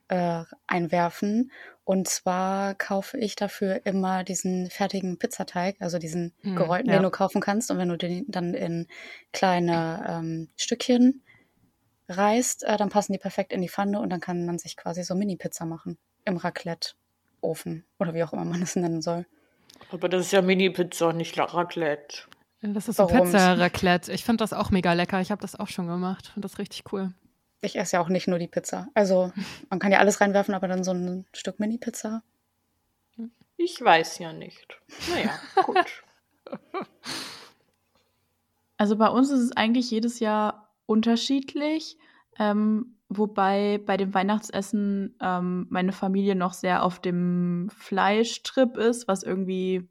äh, 0.08 0.44
einwerfen. 0.66 1.50
Und 1.84 2.08
zwar 2.08 2.74
kaufe 2.74 3.16
ich 3.16 3.36
dafür 3.36 3.86
immer 3.86 4.24
diesen 4.24 4.70
fertigen 4.70 5.18
Pizzateig, 5.18 5.76
also 5.80 5.98
diesen 5.98 6.32
Hm, 6.42 6.56
gerollten, 6.56 6.90
ja. 6.90 6.96
den 6.96 7.04
du 7.04 7.10
kaufen 7.10 7.40
kannst. 7.40 7.70
Und 7.70 7.78
wenn 7.78 7.88
du 7.88 7.96
den 7.96 8.24
dann 8.28 8.54
in 8.54 8.88
kleine 9.32 10.04
ähm, 10.08 10.48
Stückchen 10.56 11.22
reißt, 12.08 12.64
äh, 12.64 12.76
dann 12.76 12.88
passen 12.88 13.12
die 13.12 13.18
perfekt 13.18 13.52
in 13.52 13.62
die 13.62 13.68
Pfanne 13.68 14.00
und 14.00 14.10
dann 14.10 14.20
kann 14.20 14.46
man 14.46 14.58
sich 14.58 14.76
quasi 14.76 15.04
so 15.04 15.14
Mini-Pizza 15.14 15.64
machen 15.64 15.96
im 16.24 16.36
Raclette-Ofen 16.36 17.84
oder 17.98 18.14
wie 18.14 18.24
auch 18.24 18.32
immer 18.32 18.44
man 18.44 18.62
es 18.62 18.76
nennen 18.76 19.02
soll. 19.02 19.26
Aber 19.92 20.08
das 20.08 20.26
ist 20.26 20.32
ja 20.32 20.42
Mini-Pizza, 20.42 21.12
nicht 21.12 21.38
Raclette. 21.38 22.24
Das 22.62 22.88
ist 22.88 22.96
so? 22.96 23.06
Pizza-Raclette. 23.06 24.12
Ich 24.12 24.24
finde 24.24 24.42
das 24.42 24.52
auch 24.52 24.70
mega 24.70 24.92
lecker. 24.92 25.20
Ich 25.20 25.30
habe 25.30 25.42
das 25.42 25.54
auch 25.54 25.68
schon 25.68 25.86
gemacht. 25.86 26.28
Finde 26.32 26.48
das 26.48 26.58
richtig 26.58 26.84
cool. 26.92 27.12
Ich 27.60 27.76
esse 27.76 27.96
ja 27.96 28.02
auch 28.02 28.08
nicht 28.08 28.28
nur 28.28 28.38
die 28.38 28.48
Pizza. 28.48 28.88
Also 28.94 29.32
man 29.70 29.78
kann 29.78 29.92
ja 29.92 29.98
alles 29.98 30.20
reinwerfen, 30.20 30.54
aber 30.54 30.68
dann 30.68 30.84
so 30.84 30.92
ein 30.92 31.26
Stück 31.32 31.58
Mini-Pizza. 31.58 32.22
Ich 33.56 33.80
weiß 33.80 34.18
ja 34.18 34.32
nicht. 34.32 34.80
Naja, 35.10 35.30
gut. 35.64 36.04
Also 38.76 38.96
bei 38.96 39.08
uns 39.08 39.30
ist 39.30 39.40
es 39.40 39.56
eigentlich 39.56 39.90
jedes 39.90 40.20
Jahr 40.20 40.74
unterschiedlich, 40.84 41.96
ähm, 42.38 42.96
wobei 43.08 43.80
bei 43.84 43.96
dem 43.96 44.12
Weihnachtsessen 44.12 45.16
ähm, 45.20 45.66
meine 45.70 45.92
Familie 45.92 46.34
noch 46.34 46.52
sehr 46.52 46.82
auf 46.82 47.00
dem 47.00 47.70
Fleischtrip 47.76 48.76
ist, 48.76 49.08
was 49.08 49.22
irgendwie, 49.22 49.88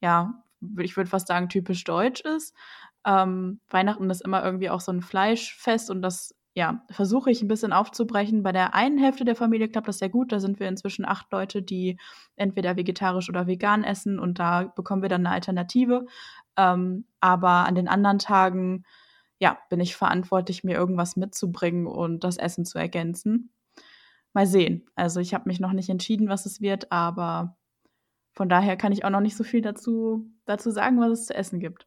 ja, 0.00 0.42
ich 0.78 0.96
würde 0.96 1.10
fast 1.10 1.28
sagen, 1.28 1.48
typisch 1.48 1.84
deutsch 1.84 2.22
ist. 2.22 2.54
Ähm, 3.06 3.60
Weihnachten 3.68 4.10
ist 4.10 4.22
immer 4.22 4.44
irgendwie 4.44 4.70
auch 4.70 4.80
so 4.80 4.90
ein 4.90 5.02
Fleischfest 5.02 5.90
und 5.90 6.02
das, 6.02 6.34
ja, 6.56 6.82
versuche 6.90 7.30
ich 7.30 7.42
ein 7.42 7.48
bisschen 7.48 7.74
aufzubrechen. 7.74 8.42
Bei 8.42 8.50
der 8.50 8.74
einen 8.74 8.96
Hälfte 8.96 9.26
der 9.26 9.36
Familie 9.36 9.68
klappt 9.68 9.88
das 9.88 9.98
sehr 9.98 10.08
gut. 10.08 10.32
Da 10.32 10.40
sind 10.40 10.58
wir 10.58 10.68
inzwischen 10.68 11.04
acht 11.04 11.30
Leute, 11.30 11.60
die 11.60 11.98
entweder 12.34 12.76
vegetarisch 12.76 13.28
oder 13.28 13.46
vegan 13.46 13.84
essen 13.84 14.18
und 14.18 14.38
da 14.38 14.62
bekommen 14.64 15.02
wir 15.02 15.10
dann 15.10 15.26
eine 15.26 15.34
Alternative. 15.34 16.06
Ähm, 16.56 17.04
aber 17.20 17.66
an 17.66 17.74
den 17.74 17.88
anderen 17.88 18.18
Tagen, 18.18 18.84
ja, 19.38 19.58
bin 19.68 19.80
ich 19.80 19.96
verantwortlich, 19.96 20.64
mir 20.64 20.76
irgendwas 20.76 21.16
mitzubringen 21.16 21.86
und 21.86 22.24
das 22.24 22.38
Essen 22.38 22.64
zu 22.64 22.78
ergänzen. 22.78 23.52
Mal 24.32 24.46
sehen. 24.46 24.86
Also 24.94 25.20
ich 25.20 25.34
habe 25.34 25.50
mich 25.50 25.60
noch 25.60 25.74
nicht 25.74 25.90
entschieden, 25.90 26.30
was 26.30 26.46
es 26.46 26.62
wird, 26.62 26.90
aber 26.90 27.58
von 28.32 28.48
daher 28.48 28.78
kann 28.78 28.92
ich 28.92 29.04
auch 29.04 29.10
noch 29.10 29.20
nicht 29.20 29.36
so 29.36 29.44
viel 29.44 29.60
dazu, 29.60 30.30
dazu 30.46 30.70
sagen, 30.70 30.98
was 31.00 31.10
es 31.10 31.26
zu 31.26 31.34
essen 31.34 31.60
gibt. 31.60 31.86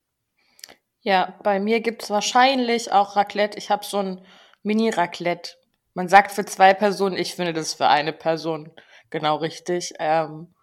Ja, 1.02 1.40
bei 1.44 1.60
mir 1.60 1.80
gibt's 1.80 2.12
wahrscheinlich 2.12 2.92
auch 2.92 3.16
Raclette. 3.16 3.58
Ich 3.58 3.72
habe 3.72 3.84
so 3.84 3.98
ein 3.98 4.22
Mini-Raclette. 4.64 5.51
Man 5.93 6.07
sagt 6.07 6.32
für 6.32 6.45
zwei 6.45 6.74
Personen, 6.74 7.18
ich 7.18 7.36
finde 7.36 7.53
das 7.53 7.74
für 7.74 7.88
eine 7.88 8.14
Person 8.14 8.72
genau 9.10 9.38
richtig. 9.38 9.93
Ähm, 9.99 10.53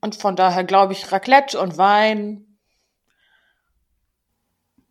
und 0.00 0.16
von 0.16 0.36
daher 0.36 0.64
glaube 0.64 0.92
ich 0.92 1.10
Raclette 1.10 1.58
und 1.58 1.76
Wein 1.78 2.48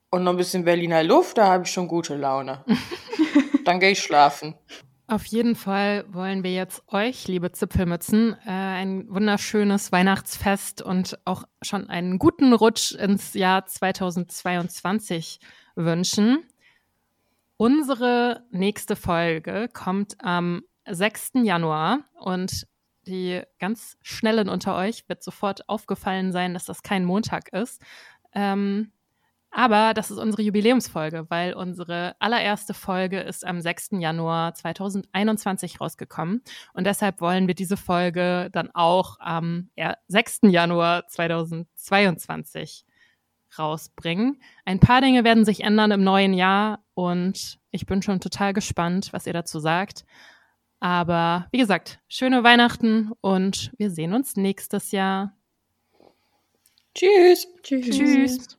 und 0.10 0.24
noch 0.24 0.32
ein 0.32 0.38
bisschen 0.38 0.66
Berliner 0.66 1.04
Luft, 1.04 1.38
da 1.38 1.48
habe 1.48 1.64
ich 1.64 1.72
schon 1.72 1.88
gute 1.88 2.16
Laune. 2.16 2.64
Dann 3.66 3.80
gehe 3.80 3.92
ich 3.92 4.02
schlafen. 4.02 4.56
Auf 5.10 5.26
jeden 5.26 5.56
Fall 5.56 6.04
wollen 6.10 6.44
wir 6.44 6.52
jetzt 6.54 6.84
euch, 6.88 7.28
liebe 7.30 7.52
Zipfelmützen, 7.54 8.36
äh, 8.46 8.50
ein 8.50 9.08
wunderschönes 9.10 9.94
Weihnachtsfest 9.94 10.82
und 10.82 11.18
auch 11.24 11.44
schon 11.62 11.90
einen 11.90 12.20
guten 12.20 12.52
Rutsch 12.52 12.92
ins 12.94 13.34
Jahr 13.34 13.66
2022 13.66 15.40
wünschen. 15.76 16.44
Unsere 17.60 18.44
nächste 18.52 18.96
Folge 18.96 19.68
kommt 19.74 20.16
am 20.24 20.62
6. 20.88 21.32
Januar 21.44 22.02
und 22.14 22.68
die 23.08 23.42
ganz 23.58 23.98
Schnellen 24.04 24.48
unter 24.48 24.76
euch 24.76 25.10
wird 25.10 25.24
sofort 25.24 25.68
aufgefallen 25.68 26.32
sein, 26.32 26.54
dass 26.54 26.66
das 26.66 26.84
kein 26.84 27.04
Montag 27.04 27.52
ist. 27.54 27.82
Ähm, 28.34 28.92
aber 29.50 29.96
das 29.96 30.12
ist 30.12 30.20
unsere 30.20 30.44
Jubiläumsfolge, 30.44 31.26
weil 31.30 31.56
unsere 31.56 32.16
allererste 32.20 32.76
Folge 32.76 33.22
ist 33.22 33.44
am 33.44 33.60
6. 33.60 33.90
Januar 33.94 34.54
2021 34.54 35.82
rausgekommen. 35.82 36.44
Und 36.74 36.86
deshalb 36.86 37.22
wollen 37.22 37.48
wir 37.48 37.56
diese 37.56 37.78
Folge 37.78 38.50
dann 38.52 38.70
auch 38.76 39.18
am 39.20 39.72
6. 40.10 40.42
Januar 40.44 41.08
2022 41.08 42.86
rausbringen. 43.60 44.42
Ein 44.66 44.80
paar 44.80 45.02
Dinge 45.02 45.24
werden 45.24 45.46
sich 45.46 45.62
ändern 45.62 45.92
im 45.92 46.04
neuen 46.04 46.34
Jahr 46.34 46.84
und 46.94 47.60
ich 47.72 47.86
bin 47.86 48.02
schon 48.02 48.20
total 48.20 48.54
gespannt, 48.54 49.10
was 49.12 49.28
ihr 49.28 49.34
dazu 49.34 49.60
sagt. 49.60 50.06
Aber 50.80 51.48
wie 51.52 51.58
gesagt, 51.58 52.00
schöne 52.08 52.44
Weihnachten 52.44 53.12
und 53.22 53.72
wir 53.78 53.90
sehen 53.90 54.14
uns 54.14 54.36
nächstes 54.36 54.92
Jahr. 54.92 55.36
Tschüss. 56.94 57.48
Tschüss. 57.64 57.90
Tschüss. 57.90 58.58